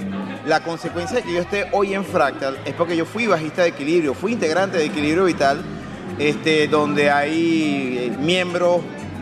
la 0.46 0.60
consecuencia 0.60 1.18
de 1.18 1.24
que 1.24 1.34
yo 1.34 1.40
esté 1.42 1.68
hoy 1.72 1.92
en 1.92 2.06
Fractal 2.06 2.56
es 2.64 2.72
porque 2.72 2.96
yo 2.96 3.04
fui 3.04 3.26
bajista 3.26 3.60
de 3.60 3.68
Equilibrio, 3.68 4.14
fui 4.14 4.32
integrante 4.32 4.78
de 4.78 4.86
Equilibrio 4.86 5.24
Vital, 5.24 5.62
este, 6.18 6.68
donde 6.68 7.10
hay 7.10 7.98
eh, 7.98 8.16
miembros 8.18 8.80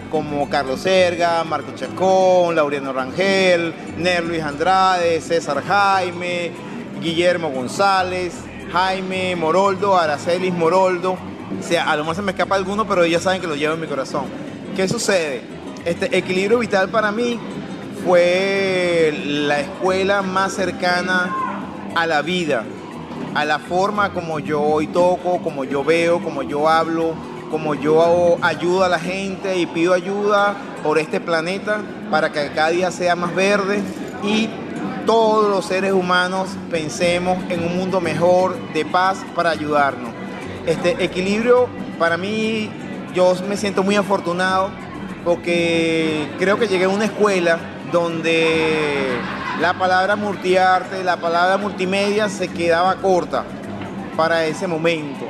como 0.08 0.48
Carlos 0.48 0.82
Serga, 0.82 1.42
Marco 1.42 1.72
Chacón, 1.74 2.54
Laureano 2.54 2.92
Rangel, 2.92 3.74
Ner 3.98 4.22
Luis 4.22 4.40
Andrade, 4.40 5.20
César 5.20 5.64
Jaime, 5.66 6.69
Guillermo 7.00 7.50
González, 7.50 8.34
Jaime 8.72 9.34
Moroldo, 9.36 9.96
Aracelis 9.96 10.52
Moroldo. 10.52 11.12
O 11.12 11.62
sea, 11.62 11.90
a 11.90 11.96
lo 11.96 12.02
mejor 12.02 12.16
se 12.16 12.22
me 12.22 12.32
escapa 12.32 12.54
alguno, 12.54 12.86
pero 12.86 13.02
ellos 13.02 13.22
saben 13.22 13.40
que 13.40 13.46
lo 13.46 13.56
llevo 13.56 13.74
en 13.74 13.80
mi 13.80 13.86
corazón. 13.86 14.24
¿Qué 14.76 14.86
sucede? 14.86 15.42
Este 15.84 16.16
equilibrio 16.16 16.58
vital 16.58 16.88
para 16.90 17.10
mí 17.10 17.38
fue 18.04 19.12
la 19.24 19.60
escuela 19.60 20.22
más 20.22 20.52
cercana 20.52 21.34
a 21.94 22.06
la 22.06 22.22
vida, 22.22 22.64
a 23.34 23.44
la 23.44 23.58
forma 23.58 24.12
como 24.12 24.38
yo 24.38 24.60
hoy 24.62 24.86
toco, 24.86 25.42
como 25.42 25.64
yo 25.64 25.82
veo, 25.82 26.22
como 26.22 26.42
yo 26.42 26.68
hablo, 26.68 27.14
como 27.50 27.74
yo 27.74 28.38
ayudo 28.42 28.84
a 28.84 28.88
la 28.88 28.98
gente 28.98 29.58
y 29.58 29.66
pido 29.66 29.92
ayuda 29.92 30.54
por 30.82 30.98
este 30.98 31.20
planeta 31.20 31.80
para 32.10 32.30
que 32.30 32.50
cada 32.54 32.68
día 32.68 32.90
sea 32.90 33.16
más 33.16 33.34
verde 33.34 33.82
y 34.22 34.48
todos 35.10 35.50
los 35.50 35.64
seres 35.64 35.92
humanos 35.92 36.50
pensemos 36.70 37.36
en 37.48 37.64
un 37.64 37.76
mundo 37.76 38.00
mejor, 38.00 38.56
de 38.72 38.84
paz, 38.84 39.18
para 39.34 39.50
ayudarnos. 39.50 40.12
Este 40.66 41.02
equilibrio, 41.02 41.68
para 41.98 42.16
mí, 42.16 42.70
yo 43.12 43.34
me 43.48 43.56
siento 43.56 43.82
muy 43.82 43.96
afortunado 43.96 44.70
porque 45.24 46.28
creo 46.38 46.60
que 46.60 46.68
llegué 46.68 46.84
a 46.84 46.88
una 46.90 47.06
escuela 47.06 47.58
donde 47.90 49.18
la 49.60 49.76
palabra 49.76 50.14
multiarte, 50.14 51.02
la 51.02 51.16
palabra 51.16 51.56
multimedia 51.56 52.28
se 52.28 52.46
quedaba 52.46 52.94
corta 52.94 53.42
para 54.16 54.44
ese 54.44 54.68
momento, 54.68 55.24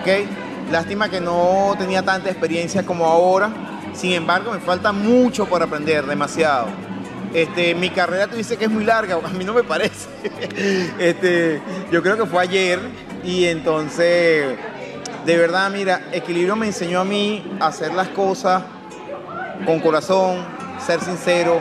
¿ok? 0.00 0.70
Lástima 0.72 1.10
que 1.10 1.20
no 1.20 1.74
tenía 1.76 2.02
tanta 2.02 2.30
experiencia 2.30 2.82
como 2.82 3.04
ahora, 3.04 3.50
sin 3.92 4.12
embargo 4.14 4.52
me 4.52 4.60
falta 4.60 4.90
mucho 4.90 5.44
por 5.44 5.62
aprender, 5.62 6.06
demasiado. 6.06 6.87
Este, 7.34 7.74
mi 7.74 7.90
carrera 7.90 8.26
tú 8.26 8.36
dices 8.36 8.56
que 8.56 8.64
es 8.64 8.70
muy 8.70 8.84
larga, 8.84 9.16
a 9.24 9.28
mí 9.28 9.44
no 9.44 9.54
me 9.54 9.64
parece. 9.64 10.08
Este, 10.98 11.60
yo 11.92 12.02
creo 12.02 12.16
que 12.16 12.26
fue 12.26 12.42
ayer 12.42 12.80
y 13.22 13.44
entonces, 13.44 14.56
de 15.24 15.36
verdad, 15.36 15.70
mira, 15.70 16.08
Equilibrio 16.12 16.56
me 16.56 16.66
enseñó 16.66 17.00
a 17.00 17.04
mí 17.04 17.56
a 17.60 17.68
hacer 17.68 17.92
las 17.92 18.08
cosas 18.08 18.62
con 19.64 19.80
corazón, 19.80 20.44
ser 20.84 21.00
sincero, 21.00 21.60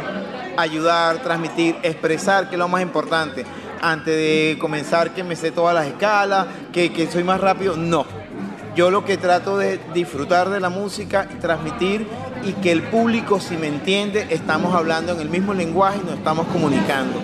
ayudar, 0.58 1.22
transmitir, 1.22 1.78
expresar, 1.84 2.50
que 2.50 2.56
es 2.56 2.60
lo 2.60 2.68
más 2.68 2.82
importante. 2.82 3.46
Antes 3.82 4.16
de 4.16 4.58
comenzar 4.60 5.12
que 5.12 5.24
me 5.24 5.36
sé 5.36 5.52
todas 5.52 5.76
las 5.76 5.86
escalas, 5.86 6.48
que, 6.72 6.92
que 6.92 7.08
soy 7.08 7.24
más 7.24 7.40
rápido, 7.40 7.78
no. 7.78 8.06
Yo 8.76 8.92
lo 8.92 9.06
que 9.06 9.18
trato 9.18 9.58
de 9.58 9.80
disfrutar 9.94 10.50
de 10.50 10.60
la 10.60 10.70
música, 10.70 11.28
transmitir 11.42 12.08
y 12.44 12.54
que 12.54 12.72
el 12.72 12.84
público, 12.84 13.40
si 13.40 13.58
me 13.58 13.68
entiende, 13.68 14.28
estamos 14.30 14.74
hablando 14.74 15.14
en 15.14 15.22
el 15.22 15.30
mismo 15.30 15.54
lenguaje 15.54 16.00
y 16.02 16.06
nos 16.06 16.18
estamos 16.18 16.48
comunicando. 16.48 17.22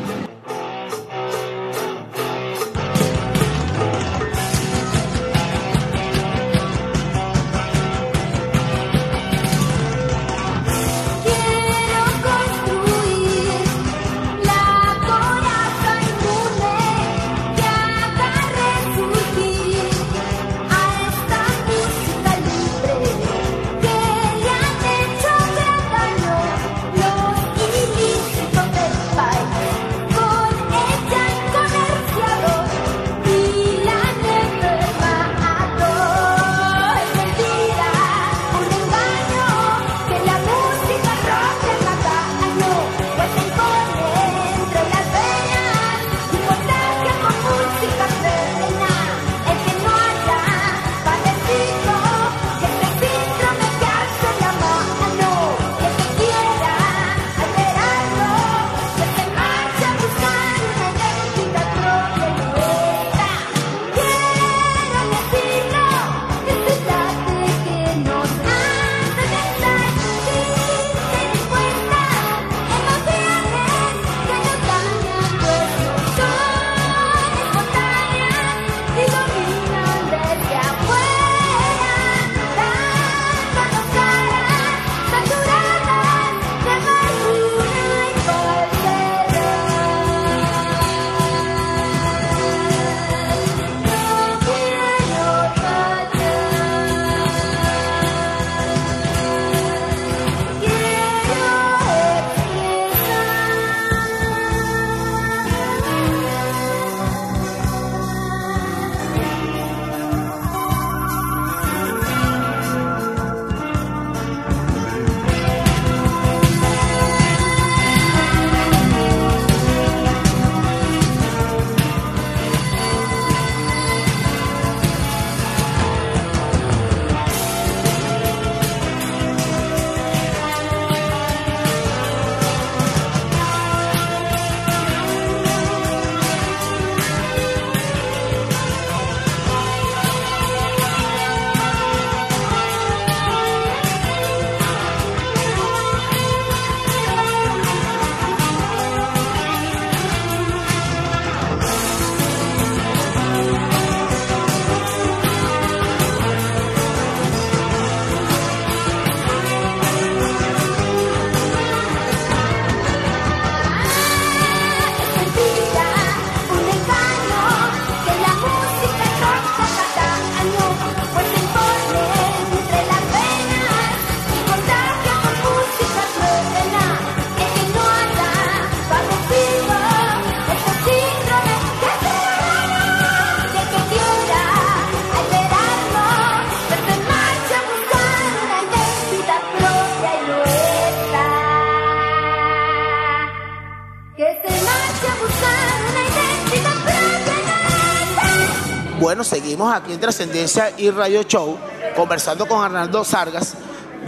Bueno, 199.14 199.24
seguimos 199.24 199.72
aquí 199.72 199.94
en 199.94 200.00
Trascendencia 200.00 200.72
y 200.76 200.90
Radio 200.90 201.22
Show 201.22 201.56
conversando 201.96 202.48
con 202.48 202.64
Arnaldo 202.66 203.04
Sargas 203.04 203.54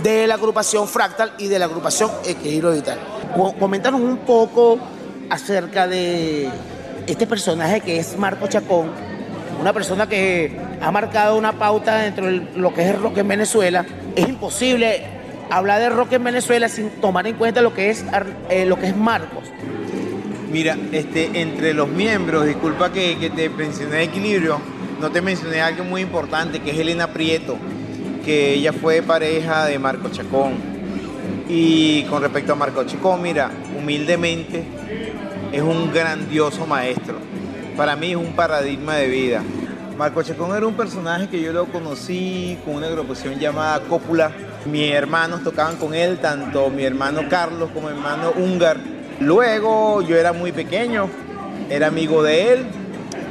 de 0.02 0.26
la 0.26 0.34
agrupación 0.34 0.88
Fractal 0.88 1.34
y 1.38 1.48
de 1.48 1.60
la 1.60 1.66
agrupación 1.66 2.10
Equilibrio 2.26 2.72
Vital. 2.72 2.98
Co- 3.36 3.54
Coméntanos 3.54 4.02
un 4.02 4.18
poco 4.18 4.80
acerca 5.30 5.86
de 5.86 6.50
este 7.06 7.28
personaje 7.28 7.82
que 7.82 8.00
es 8.00 8.18
Marco 8.18 8.48
Chacón, 8.48 8.90
una 9.62 9.74
persona 9.74 10.10
que 10.10 10.60
ha 10.82 10.90
marcado 10.90 11.38
una 11.38 11.52
pauta 11.54 11.98
dentro 11.98 12.26
de 12.26 12.48
lo 12.56 12.74
que 12.74 12.82
es 12.90 12.96
el 12.96 13.00
rock 13.00 13.20
en 13.20 13.28
Venezuela. 13.28 13.86
Es 14.16 14.28
imposible 14.28 15.06
hablar 15.52 15.82
de 15.82 15.90
rock 15.90 16.14
en 16.14 16.24
Venezuela 16.24 16.68
sin 16.68 16.90
tomar 17.00 17.28
en 17.28 17.36
cuenta 17.36 17.62
lo 17.62 17.76
que 17.76 17.92
es, 17.92 18.04
eh, 18.50 18.66
lo 18.66 18.76
que 18.80 18.88
es 18.88 18.98
Marcos. 18.98 19.44
Mira, 20.52 20.76
este, 20.92 21.42
entre 21.42 21.76
los 21.76 21.88
miembros, 21.90 22.48
disculpa 22.48 22.92
que, 22.92 23.20
que 23.20 23.30
te 23.30 23.50
mencioné 23.50 24.02
equilibrio, 24.02 24.74
no 25.00 25.12
te 25.12 25.22
mencioné 25.22 25.62
algo 25.62 25.84
muy 25.84 26.02
importante, 26.02 26.60
que 26.60 26.72
es 26.72 26.78
Elena 26.78 27.08
Prieto, 27.08 27.58
que 28.24 28.54
ella 28.54 28.74
fue 28.74 29.02
pareja 29.02 29.66
de 29.66 29.78
Marco 29.80 30.10
Chacón. 30.10 30.54
Y 31.48 32.04
con 32.04 32.22
respecto 32.22 32.54
a 32.54 32.56
Marco 32.56 32.84
Chacón, 32.84 33.22
mira, 33.22 33.52
humildemente 33.78 34.64
es 35.52 35.62
un 35.62 35.92
grandioso 35.92 36.66
maestro. 36.66 37.16
Para 37.78 37.96
mí 37.96 38.12
es 38.12 38.18
un 38.18 38.34
paradigma 38.36 38.96
de 38.96 39.08
vida. 39.08 39.44
Marco 39.98 40.24
Chacón 40.24 40.56
era 40.56 40.66
un 40.66 40.76
personaje 40.76 41.28
que 41.30 41.42
yo 41.42 41.54
lo 41.54 41.66
conocí 41.66 42.58
con 42.66 42.76
una 42.76 42.88
agrupación 42.88 43.38
llamada 43.40 43.82
Cópula. 43.82 44.32
Mis 44.66 44.92
hermanos 44.92 45.44
tocaban 45.44 45.76
con 45.76 45.94
él, 45.94 46.18
tanto 46.20 46.70
mi 46.70 46.84
hermano 46.84 47.30
Carlos 47.30 47.70
como 47.74 47.88
mi 47.90 47.94
hermano 47.94 48.32
Húngar. 48.36 48.78
Luego 49.20 50.02
yo 50.02 50.18
era 50.18 50.34
muy 50.34 50.52
pequeño, 50.52 51.08
era 51.70 51.88
amigo 51.88 52.24
de 52.24 52.54
él 52.54 52.66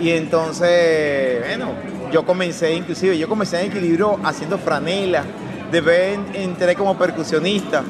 y 0.00 0.10
entonces, 0.10 1.40
bueno, 1.46 1.72
yo 2.12 2.24
comencé 2.24 2.74
inclusive, 2.74 3.16
yo 3.18 3.28
comencé 3.28 3.60
en 3.60 3.70
equilibrio 3.70 4.18
haciendo 4.24 4.58
franela, 4.58 5.24
después 5.70 6.14
en- 6.14 6.34
entré 6.34 6.74
como 6.74 6.96
percusionista. 6.98 7.82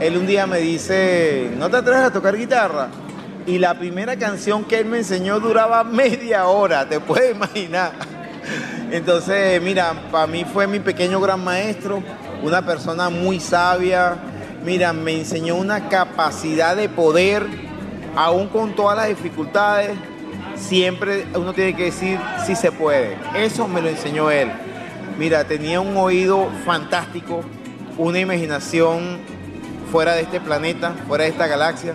Él 0.00 0.16
un 0.16 0.26
día 0.26 0.46
me 0.46 0.58
dice, 0.58 1.50
¿no 1.58 1.68
te 1.68 1.76
atreves 1.78 2.02
a 2.04 2.12
tocar 2.12 2.36
guitarra? 2.36 2.88
Y 3.46 3.58
la 3.58 3.74
primera 3.78 4.16
canción 4.16 4.64
que 4.64 4.78
él 4.78 4.84
me 4.86 4.98
enseñó 4.98 5.40
duraba 5.40 5.82
media 5.84 6.46
hora, 6.46 6.88
te 6.88 7.00
puedes 7.00 7.34
imaginar. 7.34 7.92
Entonces, 8.90 9.60
mira, 9.62 9.92
para 10.10 10.26
mí 10.26 10.44
fue 10.44 10.66
mi 10.66 10.80
pequeño 10.80 11.20
gran 11.20 11.42
maestro, 11.42 12.02
una 12.42 12.64
persona 12.64 13.10
muy 13.10 13.40
sabia. 13.40 14.16
Mira, 14.64 14.92
me 14.92 15.12
enseñó 15.18 15.56
una 15.56 15.88
capacidad 15.88 16.74
de 16.76 16.88
poder, 16.88 17.44
aún 18.16 18.48
con 18.48 18.74
todas 18.74 18.96
las 18.96 19.08
dificultades, 19.08 19.90
siempre 20.58 21.26
uno 21.34 21.52
tiene 21.52 21.74
que 21.74 21.84
decir 21.84 22.18
si 22.46 22.54
se 22.56 22.72
puede. 22.72 23.16
Eso 23.36 23.68
me 23.68 23.80
lo 23.80 23.88
enseñó 23.88 24.30
él. 24.30 24.50
Mira, 25.18 25.44
tenía 25.44 25.80
un 25.80 25.96
oído 25.96 26.48
fantástico, 26.64 27.40
una 27.96 28.18
imaginación 28.20 29.18
fuera 29.90 30.14
de 30.14 30.22
este 30.22 30.40
planeta, 30.40 30.94
fuera 31.08 31.24
de 31.24 31.30
esta 31.30 31.46
galaxia. 31.46 31.94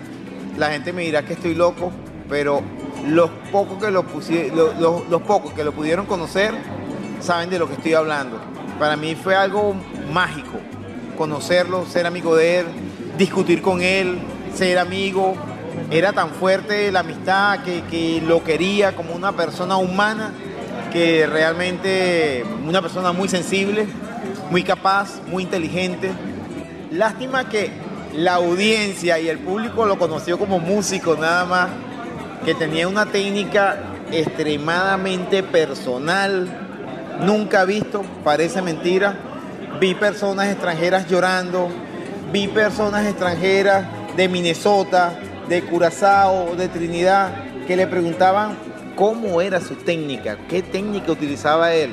La 0.58 0.70
gente 0.72 0.92
me 0.94 1.04
dirá 1.04 1.24
que 1.24 1.34
estoy 1.34 1.56
loco, 1.56 1.92
pero 2.30 2.62
los 3.08 3.30
pocos 3.52 3.82
que 3.84 3.92
lo, 3.92 4.04
pusi- 4.04 4.52
lo- 4.54 4.74
lo- 4.74 5.06
los 5.10 5.22
pocos 5.22 5.54
que 5.54 5.64
lo 5.64 5.72
pudieron 5.72 6.06
conocer 6.06 6.54
saben 7.22 7.50
de 7.50 7.60
lo 7.60 7.68
que 7.68 7.74
estoy 7.76 7.94
hablando. 7.94 8.40
Para 8.80 8.96
mí 8.96 9.16
fue 9.16 9.36
algo 9.36 9.76
mágico 10.12 10.60
conocerlo, 11.18 11.86
ser 11.86 12.06
amigo 12.08 12.36
de 12.36 12.60
él, 12.62 12.66
discutir 13.18 13.62
con 13.62 13.82
él, 13.82 14.18
ser 14.56 14.80
amigo. 14.80 15.36
Era 15.92 16.14
tan 16.14 16.32
fuerte 16.32 16.92
la 16.92 17.02
amistad 17.02 17.64
que, 17.64 17.84
que 17.84 18.22
lo 18.26 18.44
quería 18.44 18.96
como 18.96 19.14
una 19.14 19.32
persona 19.32 19.78
humana, 19.78 20.32
que 20.92 21.28
realmente 21.28 22.46
una 22.66 22.82
persona 22.82 23.12
muy 23.12 23.28
sensible, 23.28 23.88
muy 24.50 24.64
capaz, 24.64 25.22
muy 25.28 25.44
inteligente. 25.44 26.12
Lástima 26.92 27.50
que 27.50 27.72
la 28.14 28.36
audiencia 28.36 29.20
y 29.20 29.28
el 29.28 29.40
público 29.40 29.86
lo 29.86 29.98
conoció 29.98 30.38
como 30.38 30.60
músico 30.60 31.16
nada 31.16 31.46
más, 31.46 31.70
que 32.46 32.54
tenía 32.54 32.88
una 32.88 33.06
técnica 33.08 33.80
extremadamente 34.12 35.42
personal, 35.42 36.48
nunca 37.22 37.66
visto, 37.66 38.04
parece 38.24 38.62
mentira. 38.62 39.16
Vi 39.80 39.96
personas 39.96 40.50
extranjeras 40.50 41.08
llorando, 41.10 41.70
vi 42.32 42.48
personas 42.48 43.08
extranjeras 43.08 43.86
de 44.16 44.28
Minnesota, 44.30 45.14
de 45.50 45.62
Curazao, 45.64 46.56
de 46.56 46.68
Trinidad, 46.68 47.32
que 47.68 47.76
le 47.76 47.88
preguntaban 47.88 48.56
cómo 48.96 49.42
era 49.42 49.60
su 49.62 49.76
técnica, 49.76 50.38
qué 50.50 50.62
técnica 50.62 51.12
utilizaba 51.12 51.74
él. 51.74 51.92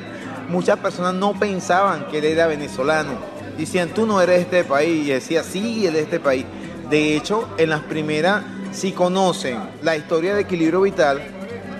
Muchas 0.49 0.77
personas 0.79 1.13
no 1.13 1.33
pensaban 1.33 2.07
que 2.07 2.19
él 2.19 2.25
era 2.25 2.47
venezolano. 2.47 3.11
Decían, 3.57 3.89
tú 3.89 4.05
no 4.05 4.21
eres 4.21 4.37
de 4.37 4.41
este 4.41 4.63
país. 4.63 5.07
Y 5.07 5.11
decía, 5.11 5.43
sí, 5.43 5.81
él 5.85 5.87
es 5.87 5.93
de 5.93 6.01
este 6.01 6.19
país. 6.19 6.45
De 6.89 7.15
hecho, 7.15 7.47
en 7.57 7.69
las 7.69 7.81
primeras, 7.81 8.43
si 8.71 8.91
conocen 8.91 9.57
la 9.81 9.95
historia 9.95 10.35
de 10.35 10.41
Equilibrio 10.41 10.81
Vital, 10.81 11.21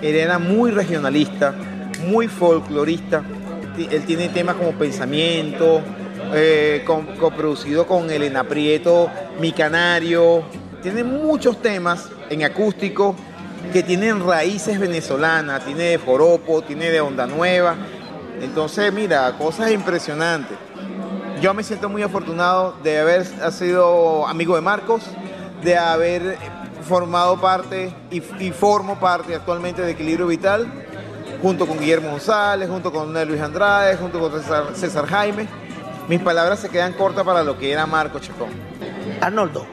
él 0.00 0.14
era 0.16 0.38
muy 0.38 0.70
regionalista, 0.70 1.54
muy 2.06 2.28
folclorista. 2.28 3.22
Él 3.90 4.04
tiene 4.04 4.28
temas 4.28 4.56
como 4.56 4.72
Pensamiento, 4.72 5.80
eh, 6.34 6.82
con- 6.86 7.06
coproducido 7.16 7.86
con 7.86 8.10
Elena 8.10 8.44
Prieto, 8.44 9.10
Mi 9.40 9.52
Canario. 9.52 10.42
Tiene 10.82 11.04
muchos 11.04 11.62
temas 11.62 12.08
en 12.28 12.42
acústico 12.42 13.14
que 13.72 13.84
tienen 13.84 14.26
raíces 14.26 14.80
venezolanas. 14.80 15.64
Tiene 15.64 15.84
de 15.84 15.98
Joropo, 15.98 16.62
tiene 16.62 16.90
de 16.90 17.00
Onda 17.00 17.24
Nueva. 17.24 17.76
Entonces, 18.40 18.92
mira, 18.92 19.32
cosas 19.38 19.70
impresionantes. 19.70 20.58
Yo 21.40 21.54
me 21.54 21.62
siento 21.62 21.88
muy 21.88 22.02
afortunado 22.02 22.74
de 22.82 22.98
haber 22.98 23.24
sido 23.52 24.26
amigo 24.26 24.56
de 24.56 24.60
Marcos, 24.60 25.04
de 25.62 25.76
haber 25.76 26.36
formado 26.88 27.40
parte 27.40 27.94
y, 28.10 28.20
formo 28.50 28.98
parte 28.98 29.36
actualmente 29.36 29.82
de 29.82 29.92
Equilibrio 29.92 30.26
Vital, 30.26 30.66
junto 31.40 31.66
con 31.66 31.78
Guillermo 31.78 32.10
González, 32.10 32.68
junto 32.68 32.92
con 32.92 33.12
Luis 33.28 33.40
Andrade, 33.40 33.96
junto 33.96 34.18
con 34.18 34.32
César, 34.32 34.64
César 34.74 35.06
Jaime. 35.06 35.46
Mis 36.08 36.20
palabras 36.20 36.58
se 36.58 36.68
quedan 36.68 36.92
cortas 36.94 37.24
para 37.24 37.44
lo 37.44 37.56
que 37.56 37.70
era 37.70 37.86
Marco 37.86 38.18
Chacón. 38.18 38.50
Arnoldo, 39.20 39.64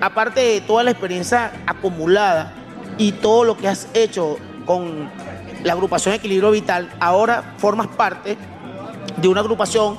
aparte 0.00 0.40
de 0.40 0.60
toda 0.60 0.82
la 0.82 0.90
experiencia 0.90 1.52
acumulada 1.66 2.52
y 2.98 3.12
todo 3.12 3.44
lo 3.44 3.56
que 3.56 3.68
has 3.68 3.88
hecho 3.94 4.38
con 4.66 5.10
la 5.62 5.72
agrupación 5.72 6.14
Equilibrio 6.14 6.50
Vital, 6.50 6.90
ahora 7.00 7.54
formas 7.58 7.88
parte 7.88 8.36
de 9.16 9.28
una 9.28 9.40
agrupación 9.40 9.98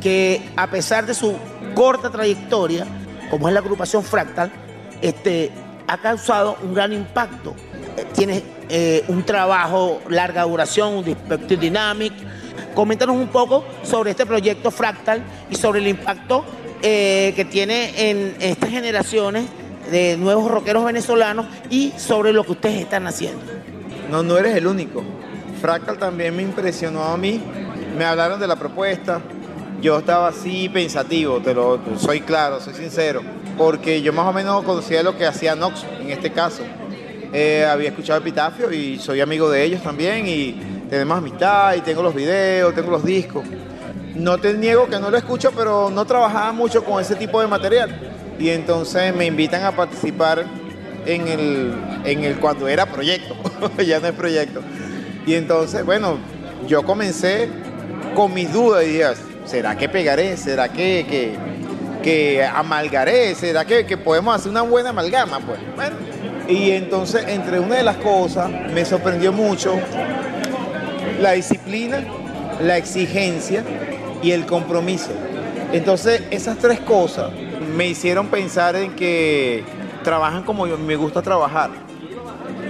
que 0.00 0.50
a 0.56 0.68
pesar 0.68 1.06
de 1.06 1.14
su 1.14 1.36
corta 1.74 2.10
trayectoria, 2.10 2.86
como 3.30 3.48
es 3.48 3.54
la 3.54 3.60
agrupación 3.60 4.02
Fractal, 4.04 4.50
este, 5.00 5.50
ha 5.86 5.98
causado 5.98 6.56
un 6.62 6.74
gran 6.74 6.92
impacto. 6.92 7.54
Eh, 7.96 8.06
Tienes 8.14 8.42
eh, 8.68 9.04
un 9.08 9.24
trabajo 9.24 10.00
larga 10.08 10.42
duración, 10.42 10.94
un 10.94 11.04
Perspective 11.04 11.60
Dynamic. 11.60 12.12
Coméntanos 12.74 13.16
un 13.16 13.28
poco 13.28 13.64
sobre 13.82 14.12
este 14.12 14.26
proyecto 14.26 14.70
Fractal 14.70 15.22
y 15.50 15.56
sobre 15.56 15.80
el 15.80 15.88
impacto 15.88 16.44
eh, 16.82 17.32
que 17.36 17.44
tiene 17.44 18.10
en 18.10 18.36
estas 18.40 18.70
generaciones 18.70 19.44
de 19.90 20.16
nuevos 20.16 20.50
rockeros 20.50 20.84
venezolanos 20.84 21.46
y 21.68 21.92
sobre 21.96 22.32
lo 22.32 22.44
que 22.44 22.52
ustedes 22.52 22.80
están 22.80 23.06
haciendo. 23.06 23.40
No, 24.10 24.22
no 24.22 24.38
eres 24.38 24.56
el 24.56 24.66
único. 24.66 25.02
Fractal 25.60 25.98
también 25.98 26.34
me 26.34 26.42
impresionó 26.42 27.02
a 27.04 27.16
mí. 27.16 27.40
Me 27.96 28.04
hablaron 28.04 28.40
de 28.40 28.46
la 28.46 28.56
propuesta. 28.56 29.20
Yo 29.80 29.98
estaba 29.98 30.28
así 30.28 30.68
pensativo, 30.68 31.40
te 31.40 31.54
lo 31.54 31.80
soy 31.98 32.20
claro, 32.20 32.60
soy 32.60 32.74
sincero, 32.74 33.22
porque 33.56 34.02
yo 34.02 34.12
más 34.12 34.26
o 34.26 34.32
menos 34.32 34.62
conocía 34.62 35.02
lo 35.02 35.16
que 35.16 35.24
hacía 35.24 35.54
Nox 35.54 35.86
en 36.02 36.10
este 36.10 36.30
caso. 36.32 36.62
Eh, 37.32 37.64
había 37.64 37.88
escuchado 37.88 38.20
Epitafio 38.20 38.70
y 38.72 38.98
soy 38.98 39.22
amigo 39.22 39.48
de 39.48 39.64
ellos 39.64 39.82
también 39.82 40.26
y 40.26 40.52
tenemos 40.90 41.16
amistad 41.16 41.76
y 41.76 41.80
tengo 41.80 42.02
los 42.02 42.14
videos, 42.14 42.74
tengo 42.74 42.90
los 42.90 43.04
discos. 43.04 43.44
No 44.14 44.38
te 44.38 44.54
niego 44.54 44.88
que 44.88 44.98
no 44.98 45.10
lo 45.10 45.16
escucho, 45.16 45.52
pero 45.52 45.90
no 45.90 46.04
trabajaba 46.04 46.52
mucho 46.52 46.84
con 46.84 47.00
ese 47.00 47.14
tipo 47.14 47.40
de 47.40 47.46
material. 47.46 47.90
Y 48.38 48.50
entonces 48.50 49.14
me 49.14 49.26
invitan 49.26 49.64
a 49.64 49.72
participar 49.72 50.44
en 51.06 51.28
el, 51.28 51.74
en 52.04 52.24
el 52.24 52.38
cuando 52.38 52.68
era 52.68 52.86
proyecto, 52.86 53.36
ya 53.86 54.00
no 54.00 54.08
es 54.08 54.14
proyecto. 54.14 54.62
Y 55.26 55.34
entonces, 55.34 55.84
bueno, 55.84 56.18
yo 56.66 56.82
comencé 56.82 57.48
con 58.14 58.34
mis 58.34 58.52
dudas 58.52 58.84
y 58.84 59.00
¿será 59.44 59.76
que 59.76 59.88
pegaré? 59.88 60.36
¿Será 60.36 60.68
que, 60.68 61.06
que, 61.08 61.34
que 62.02 62.44
amalgaré? 62.44 63.34
¿Será 63.34 63.64
que, 63.64 63.86
que 63.86 63.96
podemos 63.96 64.34
hacer 64.34 64.50
una 64.50 64.62
buena 64.62 64.90
amalgama? 64.90 65.40
Pues, 65.40 65.60
bueno. 65.76 65.96
Y 66.48 66.72
entonces, 66.72 67.24
entre 67.28 67.60
una 67.60 67.76
de 67.76 67.84
las 67.84 67.96
cosas, 67.98 68.50
me 68.50 68.84
sorprendió 68.84 69.32
mucho 69.32 69.78
la 71.20 71.32
disciplina, 71.32 72.02
la 72.60 72.76
exigencia 72.76 73.62
y 74.22 74.32
el 74.32 74.46
compromiso. 74.46 75.10
Entonces, 75.72 76.22
esas 76.30 76.58
tres 76.58 76.80
cosas 76.80 77.30
me 77.76 77.86
hicieron 77.86 78.26
pensar 78.28 78.76
en 78.76 78.94
que 78.96 79.64
trabajan 80.02 80.42
como 80.42 80.66
yo, 80.66 80.76
me 80.78 80.96
gusta 80.96 81.22
trabajar. 81.22 81.70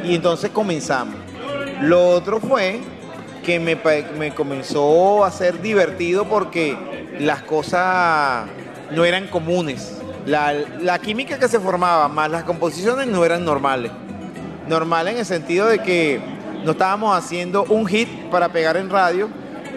Y 0.04 0.14
entonces 0.14 0.50
comenzamos. 0.50 1.14
Lo 1.80 2.08
otro 2.08 2.40
fue 2.40 2.80
que 3.42 3.58
me, 3.58 3.78
me 4.18 4.34
comenzó 4.34 5.24
a 5.24 5.30
ser 5.30 5.62
divertido 5.62 6.26
porque 6.26 6.76
las 7.18 7.42
cosas 7.42 8.46
no 8.90 9.04
eran 9.04 9.28
comunes. 9.28 9.96
La, 10.26 10.52
la 10.52 10.98
química 10.98 11.38
que 11.38 11.48
se 11.48 11.58
formaba 11.58 12.08
más 12.08 12.30
las 12.30 12.44
composiciones 12.44 13.06
no 13.06 13.24
eran 13.24 13.44
normales. 13.44 13.92
Normales 14.68 15.14
en 15.14 15.20
el 15.20 15.26
sentido 15.26 15.66
de 15.66 15.78
que 15.78 16.20
no 16.64 16.72
estábamos 16.72 17.16
haciendo 17.16 17.64
un 17.64 17.86
hit 17.86 18.08
para 18.30 18.50
pegar 18.50 18.76
en 18.76 18.90
radio 18.90 19.28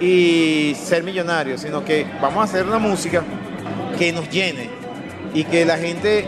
y 0.04 0.76
ser 0.76 1.02
millonarios, 1.02 1.62
sino 1.62 1.86
que 1.86 2.06
vamos 2.22 2.42
a 2.42 2.44
hacer 2.44 2.66
una 2.66 2.78
música 2.78 3.24
que 3.98 4.12
nos 4.12 4.30
llene 4.30 4.70
y 5.34 5.46
que 5.46 5.64
la 5.64 5.78
gente 5.78 6.28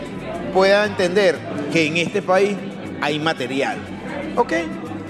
pueda 0.54 0.86
entender 0.86 1.36
que 1.70 1.86
en 1.86 1.98
este 1.98 2.22
país 2.22 2.56
hay 3.02 3.18
material. 3.18 3.76
Ok, 4.34 4.54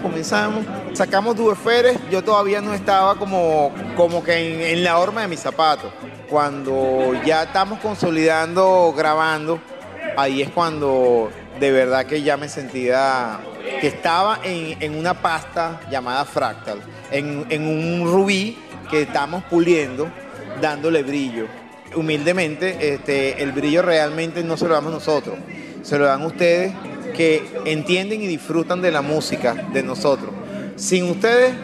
comenzamos, 0.03 0.65
sacamos 0.95 1.37
Dueferes, 1.37 1.97
yo 2.11 2.25
todavía 2.25 2.61
no 2.61 2.75
estaba 2.75 3.15
como, 3.15 3.73
como 3.97 4.25
que 4.25 4.35
en, 4.35 4.61
en 4.61 4.83
la 4.83 4.99
horma 4.99 5.23
de 5.23 5.29
mis 5.29 5.41
zapatos. 5.41 5.93
Cuando 6.29 7.13
ya 7.25 7.45
estamos 7.45 7.79
consolidando, 7.79 8.93
grabando, 8.97 9.61
ahí 10.17 10.43
es 10.43 10.51
cuando 10.51 11.31
de 11.61 11.71
verdad 11.71 12.05
que 12.05 12.21
ya 12.23 12.37
me 12.37 12.49
sentía 12.49 13.39
que 13.81 13.87
estaba 13.87 14.41
en, 14.43 14.83
en 14.83 14.99
una 14.99 15.15
pasta 15.15 15.81
llamada 15.89 16.25
Fractal, 16.25 16.81
en, 17.11 17.63
un 17.63 18.11
rubí 18.11 18.57
que 18.91 19.03
estamos 19.03 19.45
puliendo, 19.45 20.09
dándole 20.61 21.03
brillo. 21.03 21.47
Humildemente, 21.95 22.95
este, 22.95 23.43
el 23.43 23.53
brillo 23.53 23.83
realmente 23.83 24.43
no 24.43 24.57
se 24.57 24.67
lo 24.67 24.75
damos 24.75 24.93
nosotros, 24.93 25.37
se 25.83 25.99
lo 25.99 26.07
dan 26.07 26.23
ustedes 26.25 26.73
que 27.17 27.43
entienden 27.65 28.23
y 28.23 28.27
disfrutan 28.27 28.83
de 28.83 28.91
la 28.91 29.03
música 29.03 29.55
de 29.73 29.83
nosotros. 29.83 30.31
Sin 30.77 31.05
ustedes 31.05 31.55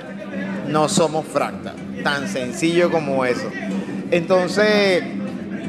no 0.68 0.88
somos 0.88 1.26
Fractal, 1.26 1.74
tan 2.02 2.28
sencillo 2.28 2.90
como 2.90 3.24
eso. 3.24 3.50
Entonces, 4.10 5.02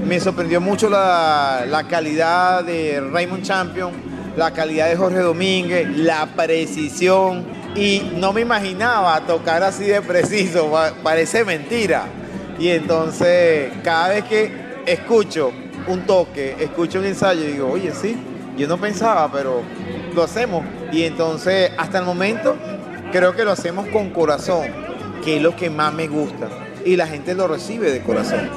me 0.05 0.19
sorprendió 0.19 0.61
mucho 0.61 0.89
la, 0.89 1.65
la 1.67 1.87
calidad 1.87 2.63
de 2.63 3.01
Raymond 3.01 3.43
Champion, 3.43 3.91
la 4.35 4.51
calidad 4.51 4.89
de 4.89 4.95
Jorge 4.95 5.19
Domínguez, 5.19 5.87
la 5.97 6.27
precisión. 6.35 7.45
Y 7.75 8.11
no 8.15 8.33
me 8.33 8.41
imaginaba 8.41 9.19
tocar 9.25 9.63
así 9.63 9.85
de 9.85 10.01
preciso, 10.01 10.69
pa- 10.71 10.93
parece 11.01 11.43
mentira. 11.43 12.05
Y 12.59 12.69
entonces, 12.69 13.71
cada 13.83 14.09
vez 14.09 14.23
que 14.25 14.51
escucho 14.85 15.51
un 15.87 16.01
toque, 16.05 16.55
escucho 16.59 16.99
un 16.99 17.05
ensayo, 17.05 17.41
digo, 17.43 17.69
oye, 17.71 17.91
sí, 17.99 18.15
yo 18.55 18.67
no 18.67 18.77
pensaba, 18.77 19.31
pero 19.31 19.61
lo 20.13 20.23
hacemos. 20.23 20.63
Y 20.91 21.03
entonces, 21.03 21.71
hasta 21.77 21.97
el 21.97 22.05
momento, 22.05 22.55
creo 23.11 23.35
que 23.35 23.43
lo 23.43 23.51
hacemos 23.51 23.87
con 23.87 24.11
corazón, 24.11 24.67
que 25.25 25.37
es 25.37 25.41
lo 25.41 25.55
que 25.55 25.71
más 25.71 25.91
me 25.93 26.07
gusta. 26.07 26.47
Y 26.85 26.95
la 26.95 27.07
gente 27.07 27.33
lo 27.33 27.47
recibe 27.47 27.91
de 27.91 28.01
corazón. 28.01 28.49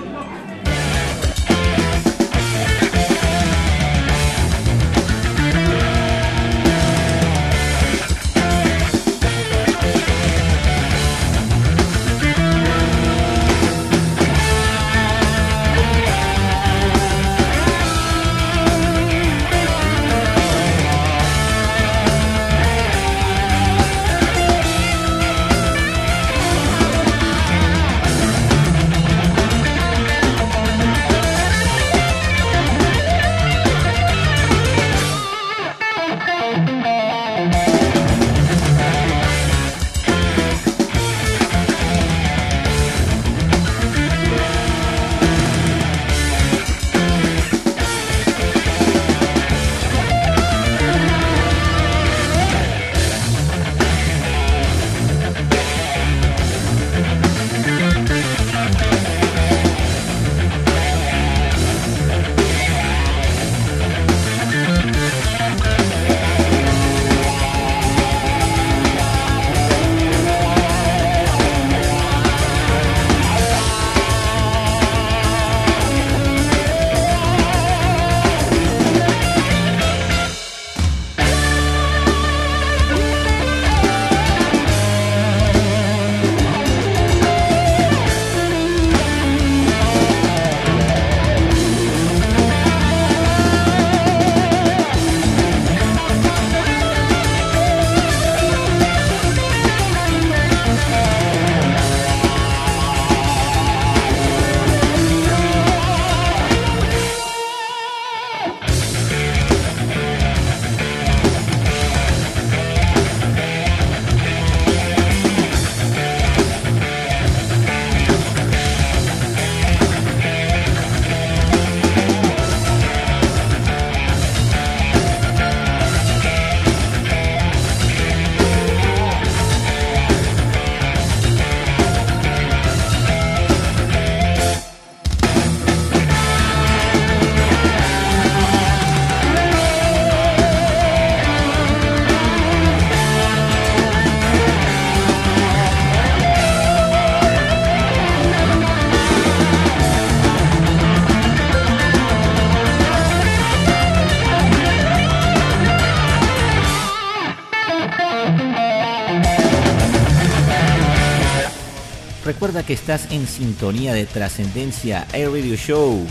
Que 162.67 162.75
estás 162.75 163.11
en 163.13 163.27
sintonía 163.27 163.95
de 163.95 164.05
Trascendencia 164.07 165.07
Air 165.13 165.31
Radio 165.31 165.57
Show. 165.57 166.07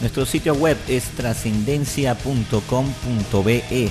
Nuestro 0.00 0.24
sitio 0.26 0.54
web 0.54 0.76
es 0.88 1.04
trascendencia.com.be. 1.10 3.90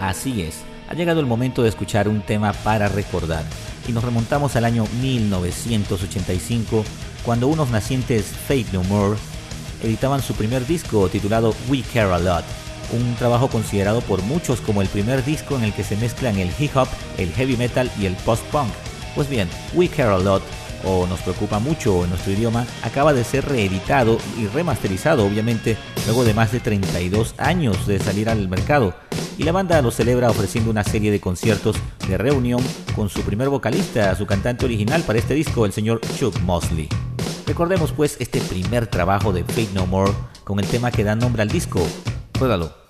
Así 0.00 0.42
es, 0.42 0.62
ha 0.88 0.94
llegado 0.94 1.20
el 1.20 1.26
momento 1.26 1.62
de 1.62 1.68
escuchar 1.68 2.08
un 2.08 2.20
tema 2.20 2.52
para 2.52 2.88
recordar 2.88 3.44
y 3.88 3.92
nos 3.92 4.04
remontamos 4.04 4.56
al 4.56 4.64
año 4.64 4.84
1985 5.00 6.84
cuando 7.24 7.48
unos 7.48 7.70
nacientes 7.70 8.26
Fate 8.26 8.66
No 8.72 8.82
More 8.84 9.16
editaban 9.82 10.22
su 10.22 10.34
primer 10.34 10.66
disco 10.66 11.08
titulado 11.08 11.54
We 11.68 11.82
Care 11.82 12.12
A 12.12 12.18
Lot, 12.18 12.44
un 12.92 13.14
trabajo 13.16 13.48
considerado 13.48 14.00
por 14.02 14.22
muchos 14.22 14.60
como 14.60 14.82
el 14.82 14.88
primer 14.88 15.24
disco 15.24 15.56
en 15.56 15.64
el 15.64 15.72
que 15.72 15.84
se 15.84 15.96
mezclan 15.96 16.38
el 16.38 16.50
hip 16.58 16.76
hop, 16.76 16.88
el 17.18 17.32
heavy 17.32 17.56
metal 17.56 17.90
y 17.98 18.06
el 18.06 18.14
post-punk. 18.16 18.70
Pues 19.14 19.28
bien, 19.28 19.48
We 19.74 19.88
Care 19.88 20.14
A 20.14 20.18
Lot 20.18 20.42
o 20.86 21.06
Nos 21.06 21.20
Preocupa 21.20 21.58
Mucho 21.58 22.04
en 22.04 22.10
nuestro 22.10 22.32
idioma 22.32 22.66
acaba 22.82 23.12
de 23.12 23.24
ser 23.24 23.44
reeditado 23.46 24.18
y 24.38 24.46
remasterizado, 24.46 25.26
obviamente, 25.26 25.76
luego 26.06 26.24
de 26.24 26.34
más 26.34 26.52
de 26.52 26.60
32 26.60 27.34
años 27.38 27.86
de 27.86 27.98
salir 27.98 28.28
al 28.28 28.48
mercado. 28.48 28.94
Y 29.38 29.42
la 29.42 29.52
banda 29.52 29.82
lo 29.82 29.90
celebra 29.90 30.30
ofreciendo 30.30 30.70
una 30.70 30.84
serie 30.84 31.10
de 31.10 31.20
conciertos 31.20 31.76
de 32.08 32.18
reunión 32.18 32.62
con 32.94 33.08
su 33.08 33.22
primer 33.22 33.48
vocalista, 33.48 34.14
su 34.14 34.26
cantante 34.26 34.64
original 34.64 35.02
para 35.02 35.18
este 35.18 35.34
disco, 35.34 35.66
el 35.66 35.72
señor 35.72 36.00
Chuck 36.18 36.38
Mosley. 36.40 36.88
Recordemos 37.46 37.92
pues 37.92 38.16
este 38.20 38.40
primer 38.40 38.86
trabajo 38.86 39.32
de 39.32 39.44
Fate 39.44 39.68
No 39.74 39.86
More 39.86 40.12
con 40.44 40.60
el 40.60 40.66
tema 40.66 40.90
que 40.90 41.04
da 41.04 41.14
nombre 41.14 41.42
al 41.42 41.48
disco. 41.48 41.80
Ruédalo. 42.38 42.83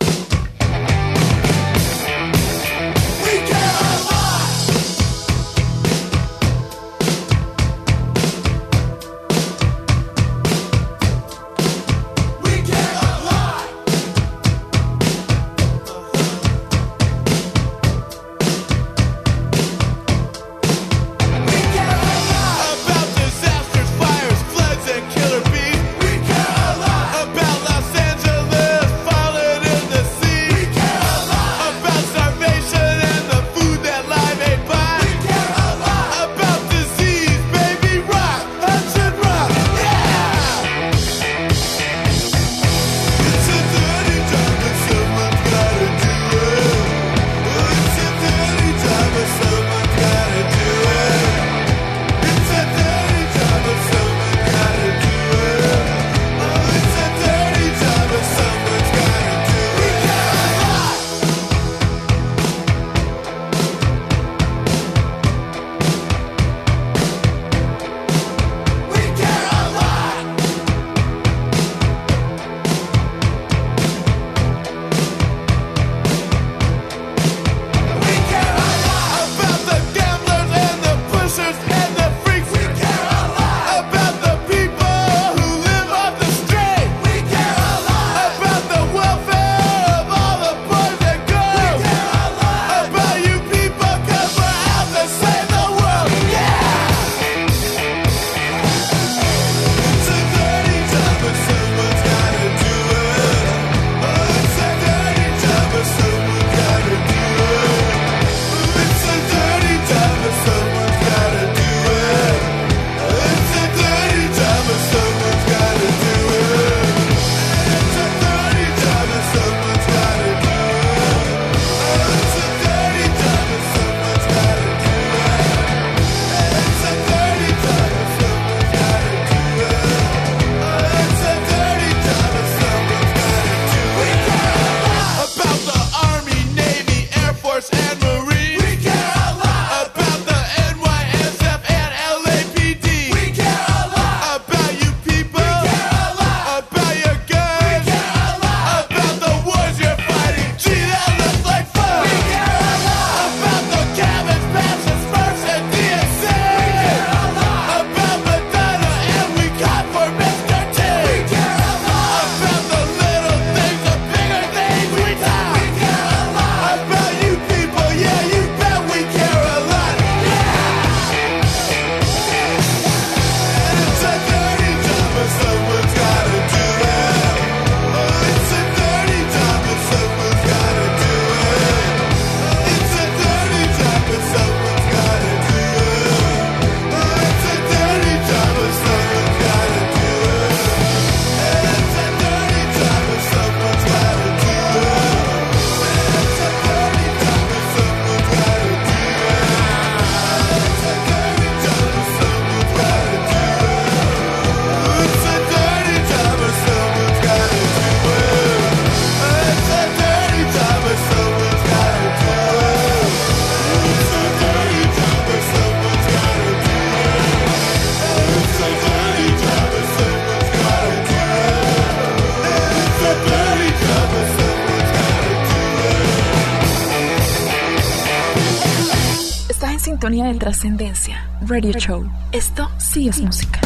trascendencia. 230.45 231.27
Radio 231.49 231.73
Show. 231.73 232.05
Esto 232.31 232.69
sí 232.77 233.09
es 233.09 233.19
música. 233.19 233.64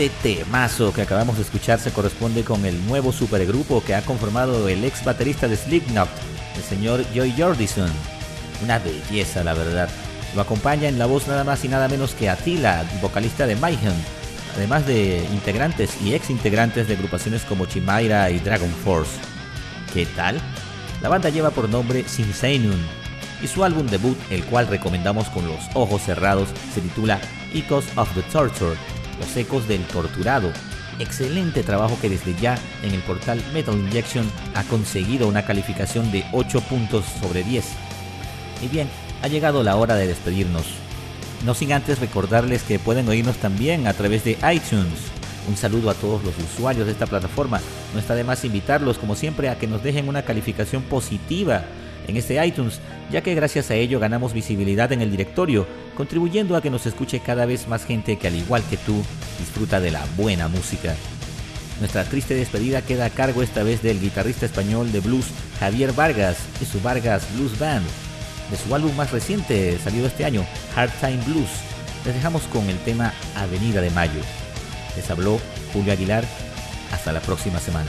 Este 0.00 0.34
temazo 0.36 0.94
que 0.94 1.02
acabamos 1.02 1.36
de 1.36 1.42
escuchar 1.42 1.78
se 1.78 1.92
corresponde 1.92 2.42
con 2.42 2.64
el 2.64 2.86
nuevo 2.86 3.12
supergrupo 3.12 3.84
que 3.84 3.94
ha 3.94 4.00
conformado 4.00 4.66
el 4.66 4.82
ex 4.82 5.04
baterista 5.04 5.46
de 5.46 5.58
Slipknot, 5.58 6.08
el 6.56 6.62
señor 6.62 7.04
Joy 7.14 7.34
Jordison. 7.36 7.90
Una 8.64 8.78
belleza, 8.78 9.44
la 9.44 9.52
verdad. 9.52 9.90
Lo 10.34 10.40
acompaña 10.40 10.88
en 10.88 10.98
la 10.98 11.04
voz 11.04 11.28
nada 11.28 11.44
más 11.44 11.66
y 11.66 11.68
nada 11.68 11.86
menos 11.86 12.14
que 12.14 12.30
Attila, 12.30 12.82
vocalista 13.02 13.46
de 13.46 13.56
Mayhem, 13.56 13.92
además 14.56 14.86
de 14.86 15.22
integrantes 15.32 15.90
y 16.02 16.14
ex 16.14 16.30
integrantes 16.30 16.88
de 16.88 16.94
agrupaciones 16.94 17.42
como 17.42 17.66
Chimaira 17.66 18.30
y 18.30 18.38
Dragon 18.38 18.70
Force. 18.82 19.12
¿Qué 19.92 20.06
tal? 20.06 20.40
La 21.02 21.10
banda 21.10 21.28
lleva 21.28 21.50
por 21.50 21.68
nombre 21.68 22.08
Sinsainun 22.08 22.80
y 23.42 23.48
su 23.48 23.64
álbum 23.64 23.86
debut, 23.86 24.16
el 24.30 24.44
cual 24.44 24.66
recomendamos 24.66 25.28
con 25.28 25.46
los 25.46 25.60
ojos 25.74 26.00
cerrados, 26.02 26.48
se 26.74 26.80
titula 26.80 27.20
Echoes 27.52 27.86
of 27.96 28.08
the 28.14 28.22
Tortured, 28.32 28.78
los 29.20 29.36
ecos 29.36 29.68
del 29.68 29.84
torturado. 29.84 30.50
Excelente 30.98 31.62
trabajo 31.62 31.96
que 32.00 32.10
desde 32.10 32.34
ya 32.34 32.58
en 32.82 32.92
el 32.92 33.00
portal 33.00 33.40
Metal 33.54 33.74
Injection 33.74 34.28
ha 34.54 34.64
conseguido 34.64 35.28
una 35.28 35.44
calificación 35.44 36.10
de 36.10 36.24
8 36.32 36.60
puntos 36.62 37.04
sobre 37.20 37.44
10. 37.44 37.64
Y 38.62 38.68
bien, 38.68 38.88
ha 39.22 39.28
llegado 39.28 39.62
la 39.62 39.76
hora 39.76 39.94
de 39.94 40.06
despedirnos. 40.06 40.64
No 41.44 41.54
sin 41.54 41.72
antes 41.72 42.00
recordarles 42.00 42.62
que 42.62 42.78
pueden 42.78 43.08
oírnos 43.08 43.36
también 43.36 43.86
a 43.86 43.94
través 43.94 44.24
de 44.24 44.32
iTunes. 44.52 44.98
Un 45.48 45.56
saludo 45.56 45.90
a 45.90 45.94
todos 45.94 46.22
los 46.22 46.34
usuarios 46.38 46.86
de 46.86 46.92
esta 46.92 47.06
plataforma. 47.06 47.60
No 47.94 48.00
está 48.00 48.14
de 48.14 48.24
más 48.24 48.44
invitarlos, 48.44 48.98
como 48.98 49.16
siempre, 49.16 49.48
a 49.48 49.58
que 49.58 49.66
nos 49.66 49.82
dejen 49.82 50.08
una 50.08 50.22
calificación 50.22 50.82
positiva 50.82 51.64
en 52.10 52.16
este 52.16 52.44
iTunes, 52.44 52.80
ya 53.10 53.22
que 53.22 53.34
gracias 53.34 53.70
a 53.70 53.74
ello 53.74 53.98
ganamos 53.98 54.32
visibilidad 54.32 54.92
en 54.92 55.00
el 55.00 55.10
directorio, 55.10 55.66
contribuyendo 55.96 56.56
a 56.56 56.62
que 56.62 56.70
nos 56.70 56.86
escuche 56.86 57.20
cada 57.20 57.46
vez 57.46 57.68
más 57.68 57.84
gente 57.84 58.18
que 58.18 58.28
al 58.28 58.34
igual 58.34 58.62
que 58.68 58.76
tú 58.76 59.02
disfruta 59.38 59.80
de 59.80 59.90
la 59.90 60.04
buena 60.16 60.48
música. 60.48 60.94
Nuestra 61.78 62.04
triste 62.04 62.34
despedida 62.34 62.82
queda 62.82 63.06
a 63.06 63.10
cargo 63.10 63.42
esta 63.42 63.62
vez 63.62 63.82
del 63.82 64.00
guitarrista 64.00 64.44
español 64.44 64.92
de 64.92 65.00
blues 65.00 65.26
Javier 65.58 65.92
Vargas 65.92 66.36
y 66.60 66.66
su 66.66 66.80
Vargas 66.80 67.26
Blues 67.34 67.58
Band, 67.58 67.86
de 68.50 68.56
su 68.56 68.74
álbum 68.74 68.94
más 68.96 69.12
reciente 69.12 69.78
salido 69.78 70.06
este 70.06 70.24
año, 70.24 70.44
Hard 70.76 70.90
Time 71.00 71.22
Blues. 71.26 71.48
Les 72.04 72.14
dejamos 72.14 72.42
con 72.44 72.68
el 72.68 72.78
tema 72.78 73.14
Avenida 73.36 73.80
de 73.80 73.90
Mayo. 73.90 74.20
Les 74.96 75.10
habló 75.10 75.38
Julio 75.72 75.92
Aguilar. 75.92 76.24
Hasta 76.92 77.12
la 77.12 77.20
próxima 77.20 77.60
semana. 77.60 77.88